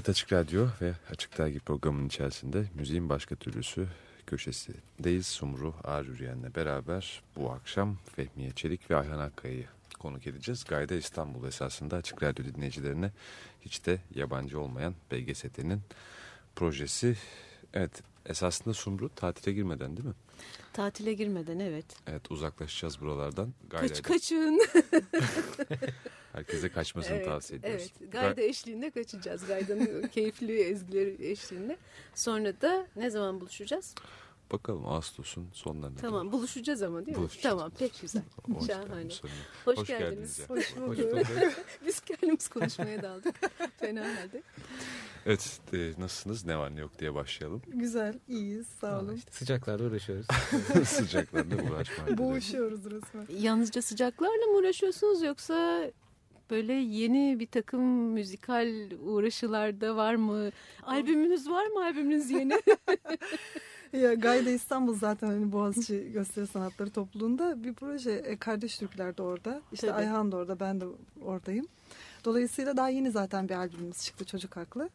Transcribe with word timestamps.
Evet 0.00 0.08
Açık 0.08 0.32
Radyo 0.32 0.66
ve 0.80 0.94
Açık 1.10 1.38
Dergi 1.38 1.60
programının 1.60 2.06
içerisinde 2.06 2.64
müziğin 2.74 3.08
başka 3.08 3.36
türlüsü 3.36 3.88
köşesindeyiz. 4.26 5.26
Sumru 5.26 5.74
Ağır 5.84 6.06
Yürüyen'le 6.06 6.54
beraber 6.54 7.22
bu 7.36 7.52
akşam 7.52 7.98
Fehmiye 8.16 8.50
Çelik 8.50 8.90
ve 8.90 8.96
Ayhan 8.96 9.18
Akkaya'yı 9.18 9.66
konuk 9.98 10.26
edeceğiz. 10.26 10.64
Gayda 10.68 10.94
İstanbul 10.94 11.48
esasında 11.48 11.96
Açık 11.96 12.22
Radyo 12.22 12.44
dinleyicilerine 12.44 13.10
hiç 13.60 13.86
de 13.86 14.00
yabancı 14.14 14.60
olmayan 14.60 14.94
BGST'nin 15.12 15.80
projesi. 16.56 17.16
Evet 17.74 18.02
esasında 18.26 18.74
Sumru 18.74 19.08
tatile 19.14 19.52
girmeden 19.52 19.96
değil 19.96 20.08
mi? 20.08 20.14
Tatile 20.72 21.14
girmeden 21.14 21.58
evet. 21.58 21.84
Evet 22.06 22.30
uzaklaşacağız 22.30 23.00
buralardan. 23.00 23.54
Kaç, 23.70 24.02
kaçın. 24.02 24.60
Herkese 26.32 26.68
kaçmasını 26.68 27.16
evet, 27.16 27.26
tavsiye 27.26 27.58
ediyoruz. 27.58 27.92
Evet 28.00 28.12
gayda 28.12 28.42
eşliğinde 28.42 28.90
kaçacağız. 28.90 29.46
Gayda'nın 29.46 30.08
keyifli 30.08 30.60
ezgileri 30.60 31.30
eşliğinde. 31.30 31.76
Sonra 32.14 32.60
da 32.60 32.86
ne 32.96 33.10
zaman 33.10 33.40
buluşacağız? 33.40 33.94
Bakalım 34.52 34.86
Ağustos'un 34.86 35.48
sonlarına. 35.52 35.96
Tamam 35.96 36.26
doğru. 36.26 36.32
buluşacağız 36.32 36.82
ama 36.82 37.06
değil 37.06 37.16
mi? 37.16 37.20
Buluşacağız. 37.20 37.56
Tamam 37.56 37.70
pek 37.78 38.00
güzel. 38.00 38.22
Hoş 38.54 38.66
Şahane. 38.66 39.04
Hoş, 39.64 39.76
Hoş 39.78 39.86
geldiniz. 39.88 40.36
geldiniz 40.38 40.50
Hoş 40.50 40.76
bulduk. 40.76 41.26
Biz 41.86 42.00
kendimiz 42.00 42.48
konuşmaya 42.48 43.02
daldık. 43.02 43.34
Fena 43.80 44.00
halde. 44.00 44.42
Evet 45.26 45.60
e, 45.72 45.92
nasılsınız 45.98 46.46
ne 46.46 46.58
var 46.58 46.76
ne 46.76 46.80
yok 46.80 46.98
diye 46.98 47.14
başlayalım. 47.14 47.62
Güzel, 47.66 48.18
iyiyiz. 48.28 48.66
Sağ 48.66 49.00
olun. 49.00 49.14
İşte 49.16 49.32
sıcaklarda 49.32 49.84
uğraşıyoruz. 49.84 50.26
Sıcaklarla 50.88 51.70
uğraşmayın. 51.70 52.18
Boğuşuyoruz 52.18 52.84
resmen. 52.84 53.26
Yalnızca 53.38 53.82
sıcaklarla 53.82 54.46
mı 54.46 54.56
uğraşıyorsunuz 54.58 55.22
yoksa 55.22 55.90
böyle 56.50 56.72
yeni 56.72 57.40
bir 57.40 57.46
takım 57.46 57.82
müzikal 58.12 58.90
uğraşılarda 59.00 59.96
var 59.96 60.14
mı? 60.14 60.50
Albümünüz 60.82 61.48
var 61.50 61.66
mı 61.66 61.84
albümünüz 61.84 62.30
yeni? 62.30 62.60
Ya 63.92 64.14
Gayda 64.14 64.50
İstanbul 64.50 64.94
zaten 64.94 65.26
hani 65.26 65.52
Boğaziçi 65.52 66.12
Gösteri 66.12 66.46
Sanatları 66.46 66.90
Topluluğu'nda 66.90 67.64
bir 67.64 67.74
proje. 67.74 68.12
E, 68.12 68.36
Kardeş 68.36 68.78
Türkler 68.78 69.16
de 69.16 69.22
orada. 69.22 69.62
İşte 69.72 69.86
Tabii. 69.86 69.98
Ayhan 69.98 70.32
da 70.32 70.36
orada, 70.36 70.60
ben 70.60 70.80
de 70.80 70.84
oradayım. 71.24 71.66
Dolayısıyla 72.24 72.76
daha 72.76 72.88
yeni 72.88 73.10
zaten 73.10 73.48
bir 73.48 73.54
albümümüz 73.54 74.04
çıktı 74.04 74.24
Çocuk 74.24 74.56
Haklı. 74.56 74.90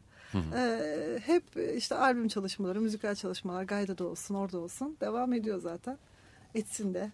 Ee, 0.54 1.18
hep 1.26 1.44
işte 1.76 1.94
albüm 1.94 2.28
çalışmaları, 2.28 2.80
müzikal 2.80 3.14
çalışmalar 3.14 3.62
Gayda'da 3.62 4.04
olsun, 4.04 4.34
orada 4.34 4.58
olsun. 4.58 4.96
Devam 5.00 5.32
ediyor 5.32 5.60
zaten. 5.60 5.98
Etsin 6.54 6.94
de. 6.94 7.10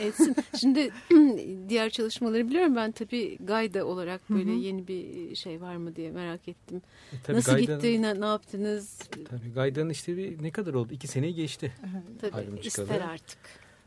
Etsin. 0.00 0.36
Şimdi 0.60 0.90
diğer 1.68 1.90
çalışmaları 1.90 2.48
biliyorum 2.48 2.76
ben 2.76 2.92
tabii 2.92 3.38
Gayda 3.40 3.86
olarak 3.86 4.30
böyle 4.30 4.50
Hı 4.50 4.54
hı. 4.54 4.58
yeni 4.58 4.88
bir 4.88 5.34
şey 5.34 5.60
var 5.60 5.76
mı 5.76 5.96
diye 5.96 6.10
merak 6.10 6.48
ettim. 6.48 6.82
E, 7.12 7.16
tabii 7.24 7.36
Nasıl 7.36 7.58
gitti, 7.58 8.02
ne, 8.02 8.20
ne 8.20 8.26
yaptınız? 8.26 8.98
Tabii 9.30 9.52
Gayda'nın 9.54 9.90
işte 9.90 10.16
bir 10.16 10.42
ne 10.42 10.50
kadar 10.50 10.74
oldu? 10.74 10.92
İki 10.92 11.08
seneyi 11.08 11.34
geçti. 11.34 11.72
Tabii 12.20 12.62
çıkalı. 12.62 12.84
ister 12.86 13.00
artık. 13.00 13.38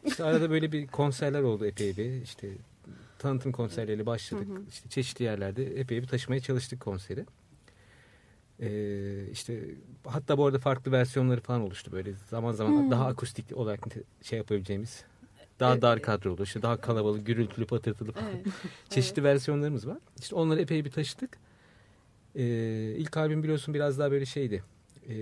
İşte 0.05 0.23
arada 0.23 0.49
böyle 0.49 0.71
bir 0.71 0.87
konserler 0.87 1.41
oldu 1.41 1.65
epey 1.65 1.97
bir. 1.97 2.21
İşte 2.21 2.49
tanıtım 3.19 3.51
konserleriyle 3.51 4.05
başladık. 4.05 4.47
Hı 4.47 4.53
hı. 4.53 4.63
İşte 4.69 4.89
çeşitli 4.89 5.23
yerlerde 5.25 5.79
epey 5.79 6.01
bir 6.01 6.07
taşımaya 6.07 6.41
çalıştık 6.41 6.79
konseri. 6.79 7.25
Ee, 8.59 9.27
işte 9.31 9.63
hatta 10.05 10.37
bu 10.37 10.45
arada 10.45 10.59
farklı 10.59 10.91
versiyonları 10.91 11.41
falan 11.41 11.61
oluştu 11.61 11.91
böyle 11.91 12.13
zaman 12.29 12.51
zaman 12.51 12.81
Hmm. 12.83 12.91
daha 12.91 13.05
akustik 13.07 13.57
olarak 13.57 13.79
şey 14.21 14.37
yapabileceğimiz 14.37 15.03
daha 15.59 15.71
Evet. 15.73 15.81
dar 15.81 16.01
kadrolu 16.01 16.43
işte 16.43 16.61
daha 16.61 16.81
kalabalık 16.81 17.25
gürültülü 17.27 17.65
patırtılı 17.65 18.11
falan 18.11 18.29
Evet. 18.35 18.45
çeşitli 18.89 19.23
versiyonlarımız 19.23 19.87
var. 19.87 19.97
İşte 20.19 20.35
onları 20.35 20.61
epey 20.61 20.85
bir 20.85 20.91
taşıdık. 20.91 21.37
Ee, 22.35 22.43
ilk 22.97 23.17
albüm 23.17 23.43
biliyorsun 23.43 23.73
biraz 23.73 23.99
daha 23.99 24.11
böyle 24.11 24.25
şeydi. 24.25 24.63
Ee, 25.09 25.13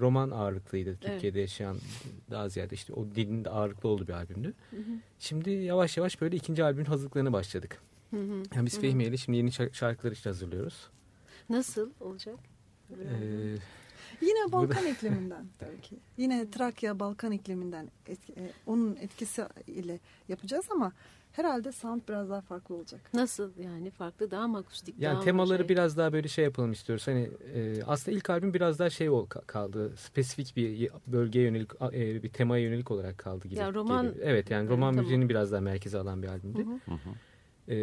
roman 0.00 0.30
ağırlıklıydı. 0.30 0.96
Türkiye'de 0.96 1.40
yaşayan 1.40 1.76
daha 2.30 2.48
ziyade 2.48 2.74
işte 2.74 2.92
o 2.92 3.06
dilin 3.14 3.44
de 3.44 3.50
ağırlıklı 3.50 3.88
olduğu 3.88 4.08
bir 4.08 4.12
albümdü. 4.12 4.54
Hı 4.70 4.76
hı. 4.76 4.82
Şimdi 5.18 5.50
yavaş 5.50 5.96
yavaş 5.96 6.20
böyle 6.20 6.36
ikinci 6.36 6.64
albümün 6.64 6.84
hazırlıklarına 6.84 7.32
başladık. 7.32 7.78
Hı 8.10 8.16
hı. 8.16 8.42
Yani 8.54 8.66
biz. 8.66 8.80
Fehmiye 8.80 9.08
ile 9.08 9.16
şimdi 9.16 9.38
yeni 9.38 9.48
şark- 9.50 9.74
şarkılar 9.74 10.12
işte 10.12 10.28
hazırlıyoruz. 10.30 10.88
Nasıl 11.48 11.90
olacak? 12.00 12.34
Ee, 12.90 13.56
Yine 14.20 14.52
Balkan 14.52 14.86
ikliminden 14.86 15.44
belki. 15.60 15.96
Yine 16.16 16.50
Trakya, 16.50 17.00
Balkan 17.00 17.32
ikliminden 17.32 17.88
etki- 18.06 18.32
e, 18.32 18.52
onun 18.66 18.96
etkisi 18.96 19.44
ile 19.66 19.98
yapacağız 20.28 20.64
ama 20.70 20.92
herhalde 21.32 21.72
sound 21.72 22.02
biraz 22.08 22.30
daha 22.30 22.40
farklı 22.40 22.74
olacak. 22.74 23.00
Nasıl 23.14 23.50
yani 23.58 23.90
farklı 23.90 24.30
daha 24.30 24.48
mı 24.48 24.58
akustik? 24.58 25.00
daha 25.00 25.04
yani 25.08 25.18
mı 25.18 25.24
temaları 25.24 25.58
şey? 25.58 25.68
biraz 25.68 25.96
daha 25.96 26.12
böyle 26.12 26.28
şey 26.28 26.44
yapalım 26.44 26.72
istiyoruz. 26.72 27.06
Hani 27.06 27.30
e, 27.54 27.82
aslında 27.86 28.16
ilk 28.16 28.30
albüm 28.30 28.54
biraz 28.54 28.78
daha 28.78 28.90
şey 28.90 29.10
ol, 29.10 29.26
ka- 29.26 29.46
kaldı. 29.46 29.92
Spesifik 29.96 30.56
bir 30.56 30.90
bölgeye 31.06 31.44
yönelik 31.44 31.70
e, 31.92 32.22
bir 32.22 32.28
temaya 32.28 32.64
yönelik 32.64 32.90
olarak 32.90 33.18
kaldı 33.18 33.48
gibi. 33.48 33.60
Ya 33.60 33.68
roman- 33.74 34.02
geliyor. 34.06 34.26
Evet 34.26 34.50
yani 34.50 34.68
roman 34.68 34.92
Tamam. 34.92 35.04
müziğini 35.04 35.28
biraz 35.28 35.52
daha 35.52 35.60
merkeze 35.60 35.98
alan 35.98 36.22
bir 36.22 36.28
albümdü. 36.28 36.58
Hı 36.58 36.62
hı. 36.70 36.74
Hı 36.74 36.94
hı. 36.94 37.14
E, 37.72 37.76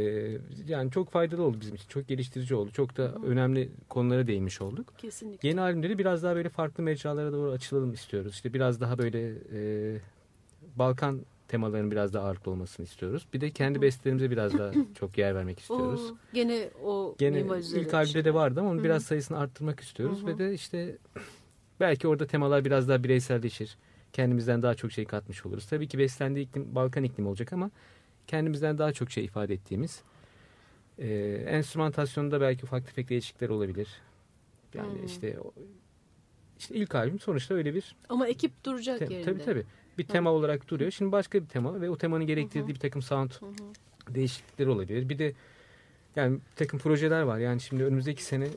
yani 0.68 0.92
çok 0.92 1.10
faydalı 1.10 1.44
oldu 1.44 1.58
bizim 1.62 1.76
için. 1.76 1.88
Çok 1.90 2.08
geliştirici 2.08 2.56
oldu. 2.56 2.72
Çok 2.72 2.98
da 2.98 3.14
önemli 3.26 3.70
konulara 3.90 4.28
değinmiş 4.28 4.62
olduk. 4.62 4.94
Kesinlikle. 4.98 5.48
Yeni 5.48 5.62
albümde 5.62 5.90
de 5.90 5.98
biraz 5.98 6.24
daha 6.24 6.36
böyle 6.36 6.50
farklı 6.50 6.84
mecralara 6.84 7.32
doğru 7.32 7.52
açılalım 7.52 7.94
istiyoruz. 7.94 8.34
İşte 8.34 8.54
biraz 8.54 8.82
daha 8.82 8.98
böyle 8.98 9.34
e, 9.54 9.98
Balkan 10.76 11.22
temalarının 11.48 11.92
biraz 11.92 12.14
daha 12.14 12.26
ağırlıklı 12.26 12.52
olmasını 12.52 12.86
istiyoruz. 12.86 13.28
Bir 13.34 13.42
de 13.42 13.52
kendi 13.52 13.82
bestelerimize 13.82 14.32
biraz 14.32 14.58
daha 14.58 14.72
çok 15.00 15.18
yer 15.18 15.36
vermek 15.36 15.60
istiyoruz. 15.60 16.12
Oo, 16.12 16.16
gene 16.34 16.70
o 16.86 17.16
Gene 17.18 17.40
ilk 17.76 17.94
albümde 17.94 18.26
de 18.26 18.34
vardı 18.34 18.60
ama 18.60 18.70
onu 18.70 18.80
Hı. 18.80 18.84
biraz 18.84 19.04
sayısını 19.04 19.38
arttırmak 19.38 19.80
istiyoruz. 19.80 20.22
Hı 20.22 20.24
hı. 20.24 20.28
Ve 20.28 20.38
de 20.38 20.54
işte 20.54 20.98
belki 21.80 22.08
orada 22.08 22.28
temalar 22.28 22.66
biraz 22.66 22.90
daha 22.90 23.04
bireyselleşir. 23.04 23.78
Kendimizden 24.14 24.62
daha 24.62 24.76
çok 24.76 24.92
şey 24.92 25.06
katmış 25.06 25.46
oluruz. 25.46 25.66
Tabii 25.66 25.88
ki 25.88 26.00
beslendiği 26.00 26.46
iklim 26.46 26.76
Balkan 26.76 27.04
iklimi 27.04 27.30
olacak 27.30 27.54
ama 27.54 27.72
kendimizden 28.30 28.78
daha 28.78 28.94
çok 28.94 29.12
şey 29.12 29.26
ifade 29.26 29.54
ettiğimiz. 29.54 30.02
E, 31.00 31.08
enstrümantasyonda 31.48 32.42
belki 32.42 32.66
ufak 32.66 32.86
tefek 32.86 33.10
değişiklikler 33.10 33.50
olabilir. 33.50 33.88
Yani 34.74 35.02
Hı. 35.02 35.06
işte 35.06 35.38
işte 36.60 36.76
ilk 36.76 36.96
albüm 36.96 37.20
sonuçta 37.20 37.54
öyle 37.54 37.76
bir 37.76 37.96
Ama 38.10 38.28
ekip 38.28 38.66
duracak 38.66 39.00
te- 39.00 39.14
yerinde. 39.14 39.24
tabii 39.26 39.44
tabii 39.46 39.64
bir 39.98 40.04
tema 40.04 40.32
olarak 40.32 40.68
duruyor. 40.68 40.92
Şimdi 40.92 41.12
başka 41.12 41.42
bir 41.42 41.48
tema 41.48 41.82
ve 41.82 41.90
o 41.90 41.98
temanın 41.98 42.26
gerektirdiği 42.26 42.62
Hı 42.62 42.66
hı. 42.66 42.74
bir 42.76 42.80
takım 42.80 43.02
sound 43.02 43.32
Hı 43.32 43.46
hı. 43.46 44.16
değişiklikleri 44.16 44.70
olabilir. 44.70 45.10
Bir 45.10 45.20
de 45.20 45.34
yani 46.16 46.36
bir 46.36 46.56
takım 46.56 46.80
projeler 46.80 47.22
var. 47.22 47.38
Yani 47.40 47.62
şimdi 47.62 47.84
önümüzdeki 47.84 48.24
sene 48.24 48.48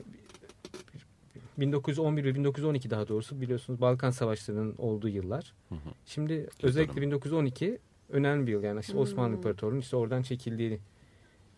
1911 1.57 2.23
ve 2.25 2.35
1912 2.35 2.89
daha 2.89 3.07
doğrusu 3.07 3.41
biliyorsunuz 3.41 3.81
Balkan 3.81 4.09
Savaşları'nın 4.09 4.75
olduğu 4.77 5.09
yıllar. 5.09 5.53
Hı 5.69 5.75
hı. 5.75 5.89
Şimdi 6.05 6.47
özellikle 6.63 7.01
1912 7.01 7.79
önemli 8.13 8.47
bir 8.47 8.51
yıl. 8.51 8.63
Yani 8.63 8.79
işte 8.79 8.97
Osmanlı 8.97 9.29
Hmm. 9.29 9.35
İmparatorluğu'nun 9.37 9.79
işte 9.79 9.95
oradan 9.95 10.21
çekildiği 10.21 10.79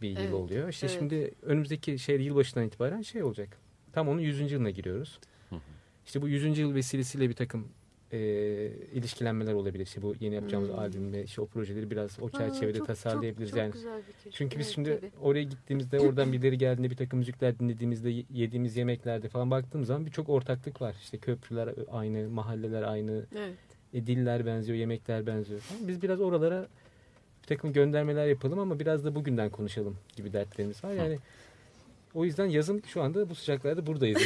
bir 0.02 0.10
yıl 0.10 0.18
Evet, 0.20 0.34
oluyor. 0.34 0.70
İşte 0.70 0.88
evet. 0.88 0.96
şimdi 1.00 1.32
önümüzdeki 1.42 2.00
şey 2.00 2.22
yılbaşından 2.22 2.68
itibaren 2.68 3.02
şey 3.02 3.24
olacak. 3.24 3.58
Tam 3.94 4.08
onun 4.10 4.20
100. 4.22 4.52
yılına 4.52 4.70
giriyoruz. 4.70 5.20
Hı 5.50 5.56
hı. 5.56 5.60
İşte 6.06 6.22
bu 6.22 6.28
100. 6.30 6.58
yıl 6.60 6.76
vesilesiyle 6.76 7.30
bir 7.30 7.34
takım 7.34 7.68
e, 8.12 8.18
ilişkilenmeler 8.94 9.54
olabilir. 9.54 9.84
İşte 9.84 10.02
bu 10.02 10.16
yeni 10.20 10.36
yapacağımız 10.36 10.70
Hmm. 10.70 10.80
albüm 10.80 11.14
ve 11.14 11.24
işte 11.24 11.42
o 11.42 11.46
projeleri 11.48 11.92
biraz 11.92 12.20
o 12.22 12.26
Aa, 12.28 12.30
çerçevede 12.32 12.78
çok- 12.78 12.88
tasarlayabiliriz. 12.88 13.50
Çok, 13.50 13.58
çok 13.58 13.58
yani 13.64 13.72
güzel 13.74 14.02
fikir. 14.02 14.32
çünkü 14.38 14.60
biz 14.60 14.66
Evet, 14.66 14.76
şimdi 14.76 14.96
tabii. 15.00 15.12
oraya 15.22 15.44
gittiğimizde 15.44 16.00
oradan 16.00 16.32
birileri 16.34 16.58
geldiğinde 16.58 16.90
bir 16.92 16.96
takım 16.98 17.20
müzikler 17.20 17.60
dinlediğimizde 17.60 18.10
ye- 18.10 18.26
yediğimiz 18.34 18.78
yemeklerde 18.78 19.30
falan 19.30 19.52
baktığımız 19.52 19.88
zaman 19.88 20.06
birçok 20.06 20.30
ortaklık 20.30 20.82
var. 20.82 20.96
İşte 21.02 21.18
köprüler 21.18 21.70
aynı, 21.92 22.30
mahalleler 22.30 22.82
aynı, 22.84 23.26
Evet. 23.38 23.54
E, 23.96 24.08
diller 24.08 24.46
benziyor, 24.46 24.78
yemekler 24.78 25.28
benziyor 25.28 25.60
falan. 25.60 25.88
Biz 25.88 26.02
biraz 26.02 26.22
oralara 26.22 26.68
bir 27.44 27.48
takım 27.48 27.74
göndermeler 27.74 28.28
yapalım 28.28 28.60
ama 28.60 28.80
biraz 28.80 29.06
da 29.06 29.16
bugünden 29.16 29.50
konuşalım 29.50 29.98
gibi 30.16 30.34
dertlerimiz 30.34 30.84
var. 30.84 30.92
Yani 30.92 31.20
o 32.14 32.26
yüzden 32.26 32.46
yazın 32.46 32.84
şu 32.88 33.02
anda 33.02 33.30
bu 33.30 33.36
sıcaklarda 33.36 33.88
buradayız. 33.88 34.22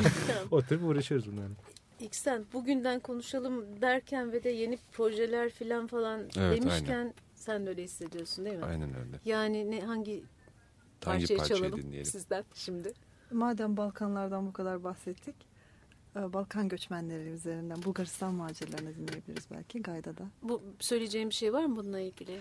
Oturup 0.50 0.84
uğraşıyoruz 0.84 1.32
bunlarla. 1.32 1.54
İksen 2.00 2.44
bugünden 2.52 3.00
konuşalım 3.00 3.80
derken 3.80 4.32
ve 4.32 4.44
de 4.44 4.48
yeni 4.48 4.78
projeler 4.92 5.50
filan 5.50 5.86
falan 5.86 6.20
Evet, 6.38 6.62
demişken 6.62 7.14
Sen 7.40 7.66
de 7.66 7.70
öyle 7.70 7.82
hissediyorsun 7.82 8.44
değil 8.44 8.56
mi? 8.56 8.64
Aynen 8.64 8.88
öyle. 8.88 9.20
Yani 9.24 9.70
ne 9.70 9.80
hangi 9.80 10.22
Hangi 11.04 11.20
parçayı, 11.20 11.38
parçayı 11.38 11.60
çalalım 11.60 11.82
dinleyelim? 11.82 12.04
sizden 12.04 12.44
şimdi? 12.54 12.92
Madem 13.30 13.76
Balkanlardan 13.76 14.46
bu 14.46 14.52
kadar 14.52 14.84
bahsettik. 14.84 15.34
E, 16.16 16.32
Balkan 16.32 16.68
göçmenleri 16.68 17.28
üzerinden 17.28 17.82
Bulgaristan 17.82 18.34
maceralarını 18.34 18.94
dinleyebiliriz 18.96 19.44
belki 19.50 19.82
Gayda'da. 19.82 20.24
Bu 20.42 20.62
söyleyeceğim 20.78 21.28
bir 21.28 21.34
şey 21.34 21.52
var 21.52 21.64
mı 21.64 21.76
bununla 21.76 22.00
ilgili? 22.00 22.38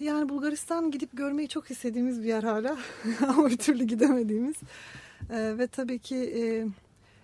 Yani 0.00 0.28
Bulgaristan 0.28 0.90
gidip 0.90 1.10
görmeyi 1.12 1.48
çok 1.48 1.70
istediğimiz 1.70 2.22
bir 2.22 2.28
yer 2.28 2.42
hala 2.42 2.78
ama 3.28 3.50
bir 3.50 3.58
türlü 3.58 3.84
gidemediğimiz. 3.84 4.56
E, 5.30 5.58
ve 5.58 5.66
tabii 5.66 5.98
ki 5.98 6.16
e, 6.16 6.66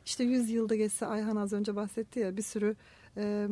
işte 0.06 0.25
100 0.25 0.50
yılda 0.50 0.75
geçse 0.75 1.06
Ayhan 1.06 1.37
az 1.37 1.53
önce 1.53 1.77
bahsetti 1.77 2.20
ya 2.20 2.37
bir 2.37 2.43
sürü 2.43 2.77
e, 3.17 3.49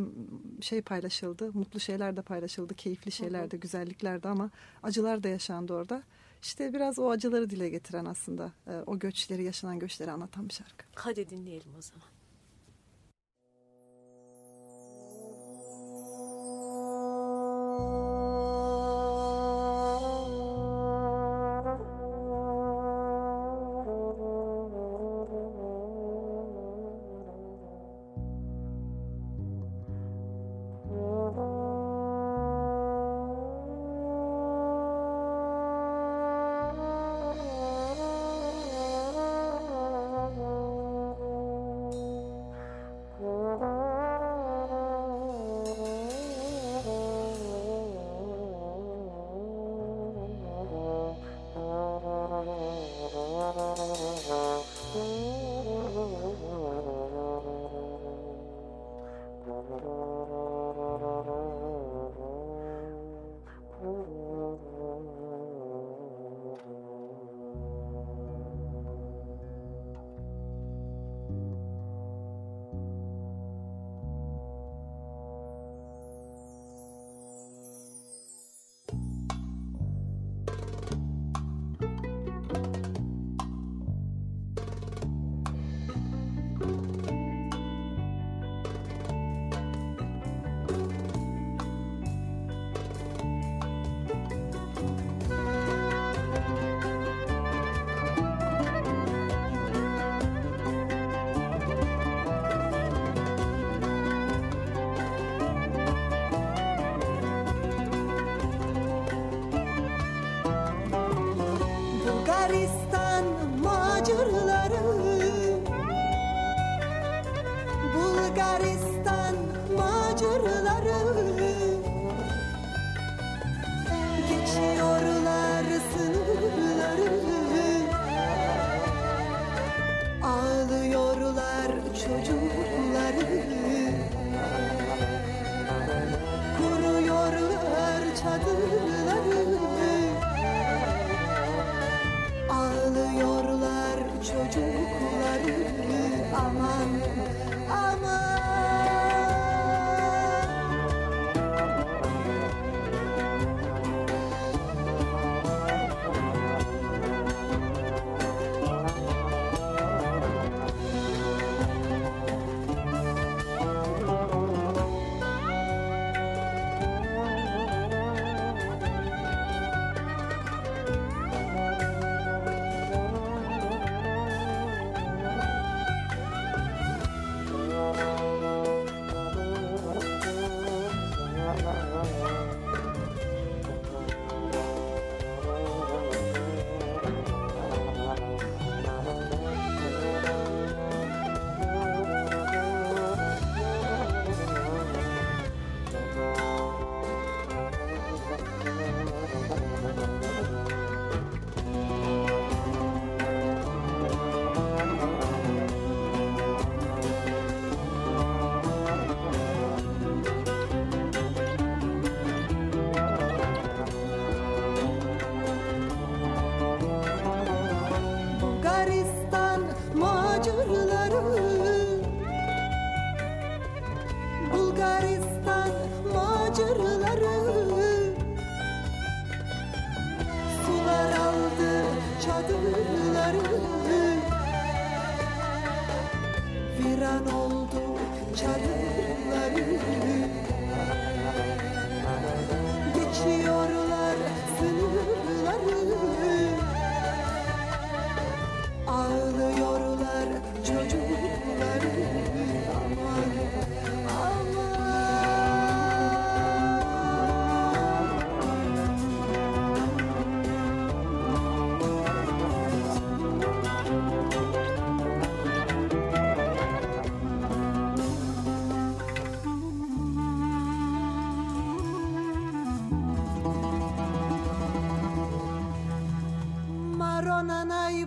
şey 0.60 0.82
paylaşıldı. 0.82 1.52
Mutlu 1.54 1.80
şeyler 1.80 2.16
de 2.16 2.22
paylaşıldı, 2.22 2.74
keyifli 2.74 3.12
şeyler 3.12 3.50
de, 3.50 3.56
güzellikler 3.56 4.22
de 4.22 4.28
ama 4.28 4.50
acılar 4.82 5.22
da 5.22 5.28
yaşandı 5.28 5.72
orada. 5.74 6.02
İşte 6.42 6.74
biraz 6.74 6.98
o 6.98 7.10
acıları 7.10 7.50
dile 7.50 7.68
getiren 7.68 8.04
aslında 8.04 8.52
e, 8.66 8.72
o 8.86 8.98
göçleri, 8.98 9.44
yaşanan 9.44 9.78
göçleri 9.78 10.10
anlatan 10.10 10.48
bir 10.48 10.54
şarkı. 10.54 10.84
Hadi 10.94 11.28
dinleyelim 11.30 11.74
o 11.78 11.82
zaman. 11.82 12.11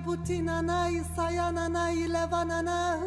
Levananay, 0.06 0.18
butinanay, 0.18 1.04
sayananay, 1.16 2.14
levananay. 2.14 3.00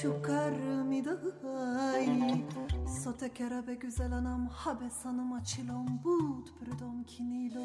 Şu 0.00 0.22
karmiday, 0.22 2.08
sote 3.04 3.34
kere 3.34 3.66
be 3.66 3.74
güzel 3.74 4.12
anam, 4.12 4.48
habe 4.48 4.90
sanım 4.90 5.32
açilom, 5.32 5.86
bud 6.04 6.46
pırdom 6.58 7.04
kinilo. 7.04 7.62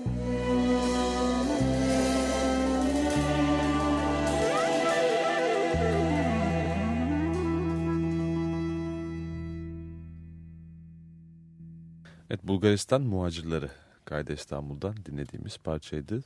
Evet 12.30 12.44
Bulgaristan 12.44 13.02
muhacirleri 13.02 13.70
Gayda 14.06 14.34
İstanbul'dan 14.34 14.96
dinlediğimiz 15.06 15.58
parçaydı. 15.58 16.24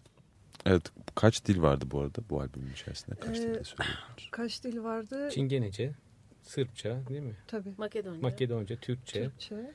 Evet 0.66 0.84
kaç 1.16 1.46
dil 1.46 1.62
vardı 1.62 1.86
bu 1.92 2.00
arada 2.02 2.22
bu 2.30 2.42
albümün 2.42 2.72
içerisinde? 2.74 3.16
Kaç 3.16 3.38
Ee, 3.38 3.42
dilde 3.42 3.64
söylüyorsunuz? 3.64 4.30
Kaç 4.32 4.64
dil 4.64 4.80
vardı? 4.84 5.30
Çingenece, 5.32 5.92
Sırpça 6.44 7.08
değil 7.08 7.22
mi? 7.22 7.36
Tabii. 7.48 7.74
Makedonya. 7.78 8.22
Makedonca, 8.22 8.76
Türkçe. 8.76 9.24
Türkçe. 9.24 9.74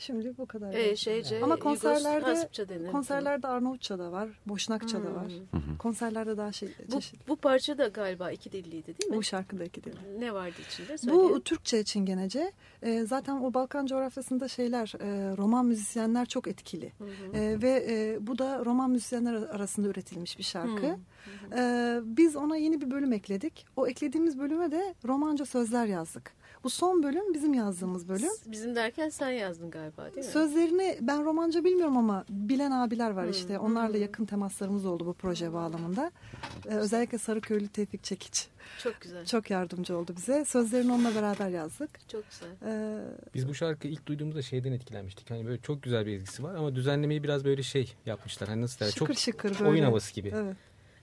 Şimdi 0.00 0.32
bu 0.38 0.46
kadar. 0.46 0.72
Ee, 0.74 0.96
şeyce, 0.96 1.40
Ama 1.42 1.56
konserlerde 1.56 2.48
denir. 2.68 2.90
konserlerde 2.92 3.46
Arnavutça 3.48 3.98
da 3.98 4.12
var, 4.12 4.28
Boşnakça 4.46 4.98
da 5.04 5.08
Hmm. 5.08 5.14
var. 5.16 5.32
Konserlerde 5.78 6.36
daha 6.36 6.52
şey 6.52 6.68
Bu, 6.88 6.92
çeşitli. 6.92 7.28
bu 7.28 7.36
parça 7.36 7.78
da 7.78 7.88
galiba 7.88 8.30
iki 8.30 8.52
dilliydi 8.52 8.86
değil 8.86 9.10
mi? 9.10 9.16
Bu 9.16 9.22
şarkıda 9.22 9.64
iki 9.64 9.84
dil. 9.84 9.92
Ne 10.18 10.34
vardı 10.34 10.54
içinde? 10.70 10.92
Bu 10.92 10.98
Söyleyin. 10.98 11.40
Türkçe 11.40 11.84
Çingenece. 11.84 12.52
Ee, 12.82 13.04
zaten 13.04 13.36
o 13.40 13.54
Balkan 13.54 13.86
coğrafyasında 13.86 14.48
şeyler, 14.48 14.92
e, 15.00 15.36
roman 15.36 15.66
müzisyenler 15.66 16.26
çok 16.26 16.46
etkili. 16.48 16.92
Hı 16.98 17.04
hı. 17.04 17.36
Ee, 17.36 17.62
ve 17.62 17.86
e, 17.90 18.26
bu 18.26 18.38
da 18.38 18.64
roman 18.64 18.90
müzisyenler 18.90 19.34
arasında 19.34 19.88
üretilmiş 19.88 20.38
bir 20.38 20.44
şarkı. 20.44 20.86
Hı. 20.86 20.96
Ee, 21.56 22.00
biz 22.04 22.36
ona 22.36 22.56
yeni 22.56 22.80
bir 22.80 22.90
bölüm 22.90 23.12
ekledik. 23.12 23.66
O 23.76 23.86
eklediğimiz 23.86 24.38
bölüme 24.38 24.70
de 24.70 24.94
romanca 25.06 25.46
sözler 25.46 25.86
yazdık. 25.86 26.39
Bu 26.64 26.70
son 26.70 27.02
bölüm 27.02 27.34
bizim 27.34 27.54
yazdığımız 27.54 28.08
bölüm. 28.08 28.30
Bizim 28.46 28.74
derken 28.76 29.08
sen 29.08 29.30
yazdın 29.30 29.70
galiba 29.70 30.04
değil 30.04 30.26
mi? 30.26 30.32
Sözlerini 30.32 30.98
ben 31.00 31.24
romanca 31.24 31.64
bilmiyorum 31.64 31.96
ama 31.96 32.24
bilen 32.28 32.70
abiler 32.70 33.10
var 33.10 33.26
Hı, 33.26 33.30
işte. 33.30 33.54
hı. 33.54 33.60
Onlarla 33.60 33.96
yakın 33.98 34.24
temaslarımız 34.24 34.86
oldu 34.86 35.06
bu 35.06 35.12
proje 35.14 35.52
bağlamında. 35.52 36.10
Ee, 36.68 36.74
özellikle 36.74 37.18
Sarıköylü 37.18 37.68
Tevfik 37.68 38.04
Çekiç 38.04 38.48
Çok 38.82 39.00
güzel. 39.00 39.18
Çok, 39.18 39.28
çok 39.28 39.50
yardımcı 39.50 39.96
oldu 39.96 40.14
bize. 40.16 40.44
Sözlerini 40.44 40.92
onunla 40.92 41.14
beraber 41.14 41.48
yazdık. 41.48 41.90
güzel. 42.08 42.48
Ee, 42.66 43.00
Biz 43.34 43.48
bu 43.48 43.54
şarkıyı 43.54 43.92
ilk 43.92 44.06
duyduğumuzda 44.06 44.42
şeyden 44.42 44.72
etkilenmiştik. 44.72 45.30
Hani 45.30 45.46
böyle 45.46 45.60
çok 45.62 45.82
güzel 45.82 46.06
bir 46.06 46.12
ezgisi 46.16 46.42
var 46.42 46.54
ama 46.54 46.74
düzenlemeyi 46.74 47.22
biraz 47.22 47.44
böyle 47.44 47.62
şey 47.62 47.94
yapmışlar. 48.06 48.48
Hani 48.48 48.62
nasıl 48.62 48.80
derler? 48.80 48.92
şıkır 48.92 49.06
Çok 49.06 49.18
şıkır 49.18 49.50
böyle. 49.58 49.70
oyun 49.70 49.84
havası 49.84 50.14
gibi. 50.14 50.32
Evet. 50.36 50.56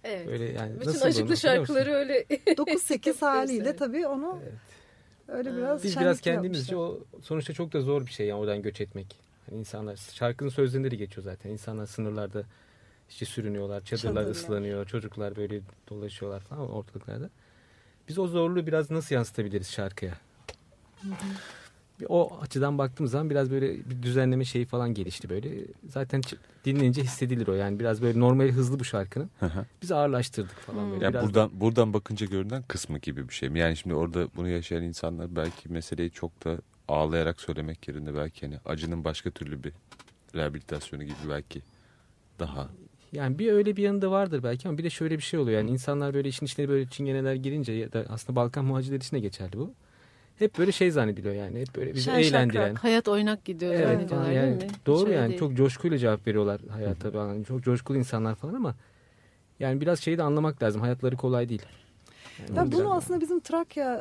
Evet. 0.03 0.27
Böyle 0.27 0.43
yani 0.45 0.75
Bütün 0.79 0.89
nasıl 0.89 1.05
acıklı 1.05 1.37
şarkıları 1.37 1.91
öyle 1.91 2.23
9-8 2.23 3.19
haliyle 3.19 3.75
tabii 3.75 4.07
onu 4.07 4.39
Evet. 4.43 4.53
Öyle 5.27 5.49
Ha. 5.49 5.57
biraz 5.57 5.83
Biz 5.83 5.99
biraz 5.99 6.21
kendimizce 6.21 6.75
yapmışlar. 6.75 7.05
o 7.17 7.21
sonuçta 7.21 7.53
çok 7.53 7.73
da 7.73 7.81
zor 7.81 8.05
bir 8.05 8.11
şey 8.11 8.27
yani 8.27 8.39
oradan 8.39 8.61
göç 8.61 8.81
etmek. 8.81 9.15
Hani 9.49 9.59
insanlar 9.59 9.95
şarkının 9.95 10.49
sözlerinde 10.49 10.91
de 10.91 10.95
geçiyor 10.95 11.23
zaten. 11.23 11.49
İnsanlar 11.49 11.85
sınırlarda 11.85 12.43
işte 13.09 13.25
sürünüyorlar, 13.25 13.83
çadırlar 13.85 14.13
Çadırlar. 14.13 14.31
ıslanıyor, 14.31 14.85
çocuklar 14.85 15.35
böyle 15.35 15.61
dolaşıyorlar 15.89 16.39
falan 16.39 16.69
ortalıklarda. 16.71 17.29
Biz 18.09 18.19
o 18.19 18.27
zorluğu 18.27 18.67
biraz 18.67 18.91
nasıl 18.91 19.15
yansıtabiliriz 19.15 19.71
şarkıya? 19.71 20.13
Bir 21.03 21.09
o 22.07 22.39
açıdan 22.41 22.77
baktığımız 22.77 23.11
zaman 23.11 23.29
biraz 23.29 23.51
böyle 23.51 23.89
bir 23.89 24.03
düzenleme 24.03 24.45
şeyi 24.45 24.65
falan 24.65 24.93
gelişti 24.93 25.29
böyle. 25.29 25.49
Zaten 25.89 26.21
dinlenince 26.65 27.03
hissedilir 27.03 27.47
o 27.47 27.53
yani 27.53 27.79
biraz 27.79 28.01
böyle 28.01 28.19
normal 28.19 28.49
hızlı 28.49 28.79
bu 28.79 28.83
şarkının. 28.83 29.29
Biz 29.81 29.91
ağırlaştırdık 29.91 30.55
falan 30.55 30.91
böyle. 30.91 31.03
Yani 31.03 31.13
biraz 31.13 31.25
buradan 31.25 31.49
buradan 31.53 31.93
bakınca 31.93 32.25
görünen 32.25 32.63
kısmı 32.67 32.97
gibi 32.97 33.29
bir 33.29 33.33
şey 33.33 33.49
mi? 33.49 33.59
Yani 33.59 33.77
şimdi 33.77 33.95
orada 33.95 34.27
bunu 34.35 34.47
yaşayan 34.49 34.83
insanlar 34.83 35.35
belki 35.35 35.69
meseleyi 35.69 36.11
çok 36.11 36.45
da 36.45 36.57
ağlayarak 36.87 37.41
söylemek 37.41 37.87
yerine 37.87 38.15
belki 38.15 38.45
hani 38.45 38.59
acının 38.65 39.03
başka 39.03 39.31
türlü 39.31 39.63
bir 39.63 39.73
rehabilitasyonu 40.35 41.03
gibi 41.03 41.29
belki 41.29 41.61
daha 42.39 42.69
Yani 43.11 43.39
bir 43.39 43.51
öyle 43.51 43.75
bir 43.75 43.83
yanında 43.83 44.11
vardır 44.11 44.43
belki 44.43 44.67
ama 44.67 44.77
bir 44.77 44.83
de 44.83 44.89
şöyle 44.89 45.17
bir 45.17 45.23
şey 45.23 45.39
oluyor. 45.39 45.57
Yani 45.57 45.71
insanlar 45.71 46.13
böyle 46.13 46.29
işin 46.29 46.45
içine 46.45 46.69
böyle 46.69 46.89
çingeneler 46.89 47.35
girince 47.35 47.71
ya 47.71 47.93
da 47.93 48.05
aslında 48.09 48.35
Balkan 48.35 48.65
muhacirleri 48.65 48.99
için 48.99 49.17
de 49.17 49.19
geçerli 49.19 49.57
bu. 49.57 49.73
Hep 50.39 50.57
böyle 50.57 50.71
şey 50.71 50.91
zannediliyor 50.91 51.35
yani. 51.35 51.59
Hep 51.59 51.75
böyle 51.75 51.93
bizi 51.93 52.03
şen 52.03 52.19
eğlendiren. 52.19 52.65
şakrak, 52.67 52.83
hayat 52.83 53.07
oynak 53.07 53.45
gidiyor 53.45 53.73
Evet, 53.73 53.87
zannediyorlar 53.87 54.31
yani 54.31 54.59
değil 54.59 54.71
mi? 54.71 54.77
doğru 54.85 54.99
Hiç 54.99 55.05
öyle 55.07 55.15
yani 55.15 55.29
değil. 55.29 55.39
çok 55.39 55.53
coşkuyla 55.57 55.97
cevap 55.97 56.27
veriyorlar 56.27 56.61
hayata 56.71 57.11
falan. 57.11 57.43
Çok 57.43 57.63
coşkulu 57.63 57.97
insanlar 57.97 58.35
falan 58.35 58.53
ama 58.53 58.75
yani 59.59 59.81
biraz 59.81 59.99
şeyi 59.99 60.17
de 60.17 60.23
anlamak 60.23 60.63
lazım. 60.63 60.81
Hayatları 60.81 61.15
kolay 61.15 61.49
değil. 61.49 61.61
O 62.51 62.55
Ya 62.55 62.71
bunu 62.71 62.93
aslında 62.93 63.21
bizim 63.21 63.39
Trakya 63.39 63.93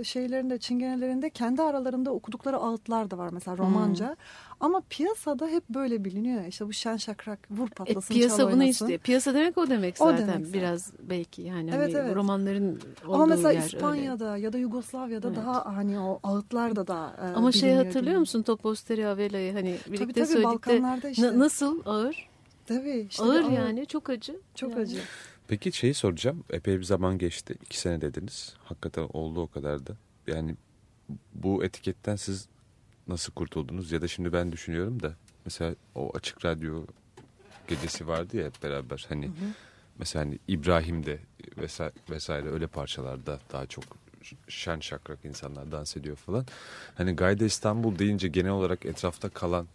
e, 0.00 0.04
şeylerinde, 0.04 0.58
çingenelerinde 0.58 1.30
kendi 1.30 1.62
aralarında 1.62 2.10
okudukları 2.12 2.56
ağıtlar 2.56 3.10
da 3.10 3.18
var 3.18 3.28
mesela 3.32 3.58
romanca. 3.58 4.16
Ama 4.60 4.82
piyasada 4.90 5.46
hep 5.46 5.68
böyle 5.68 6.04
biliniyor. 6.04 6.44
İşte 6.44 6.66
bu 6.66 6.72
şen 6.72 6.96
şakrak 6.96 7.38
vur 7.50 7.66
E, 7.66 7.70
patlasın 7.70 8.14
piyasa 8.14 8.36
çal 8.36 8.52
bunu 8.52 8.64
istiyor. 8.64 8.98
Piyasa 8.98 9.34
demek 9.34 9.58
o 9.58 9.70
demek 9.70 9.94
O 10.00 10.04
zaten. 10.04 10.28
demek 10.28 10.46
zaten. 10.46 10.52
Biraz 10.52 10.92
belki 11.02 11.42
yani 11.42 11.70
Evet, 11.74 11.94
hani 11.94 12.04
evet. 12.06 12.16
romanların 12.16 12.80
olduğu 13.06 13.14
Ama 13.14 13.26
mesela 13.26 13.52
yer 13.52 13.62
İspanya'da 13.62 14.36
ya 14.36 14.52
da 14.52 14.58
Yugoslavya'da 14.58 15.28
Evet. 15.28 15.36
daha 15.36 15.76
hani 15.76 16.00
o 16.00 16.20
ağıtlar 16.22 16.76
da 16.76 16.86
da 16.86 17.16
e, 17.22 17.36
Ama 17.36 17.52
şey 17.52 17.70
hatırlıyor 17.74 17.94
biliniyor. 18.02 18.20
musun 18.20 18.42
Toposteri 18.42 19.06
Avela'yı 19.06 19.52
hani 19.52 19.76
birlikte 19.86 19.96
Tabii 20.04 20.12
tabii 20.12 20.26
söyledik 20.26 20.44
de 20.44 20.44
Balkanlarda 20.54 21.08
işte. 21.08 21.26
Na- 21.26 21.38
nasıl 21.38 21.82
ağır? 21.86 22.28
Tabii 22.66 23.06
işte 23.10 23.22
ağır 23.22 23.44
ağır- 23.44 23.50
yani 23.50 23.86
çok 23.86 24.10
acı. 24.10 24.36
Çok 24.54 24.70
Yani. 24.70 24.80
acı. 24.82 24.98
Peki 25.48 25.72
şeyi 25.72 25.94
soracağım. 25.94 26.44
Epey 26.50 26.78
bir 26.78 26.84
zaman 26.84 27.18
geçti. 27.18 27.54
iki 27.62 27.78
sene 27.78 28.00
dediniz. 28.00 28.54
Hakikaten 28.64 29.08
oldu 29.12 29.40
o 29.40 29.46
kadar 29.46 29.86
da. 29.86 29.96
Yani 30.26 30.56
bu 31.34 31.64
etiketten 31.64 32.16
siz 32.16 32.48
nasıl 33.08 33.32
kurtuldunuz? 33.32 33.92
Ya 33.92 34.02
da 34.02 34.08
şimdi 34.08 34.32
ben 34.32 34.52
düşünüyorum 34.52 35.02
da 35.02 35.14
mesela 35.44 35.74
o 35.94 36.12
açık 36.14 36.44
radyo 36.44 36.86
gecesi 37.68 38.08
vardı 38.08 38.36
ya 38.36 38.44
hep 38.44 38.62
beraber. 38.62 39.06
Hani 39.08 39.30
mesela 39.98 40.24
hani 40.24 40.38
İbrahim'de 40.48 41.18
vesaire, 41.58 41.92
vesaire 42.10 42.50
öyle 42.50 42.66
parçalarda 42.66 43.40
daha 43.52 43.66
çok 43.66 43.84
şen 44.48 44.80
şakrak 44.80 45.24
insanlar 45.24 45.72
dans 45.72 45.96
ediyor 45.96 46.16
falan. 46.16 46.46
Hani 46.94 47.16
Gayda 47.16 47.44
İstanbul 47.44 47.98
deyince 47.98 48.28
genel 48.28 48.50
olarak 48.50 48.86
etrafta 48.86 49.28
kalan 49.28 49.66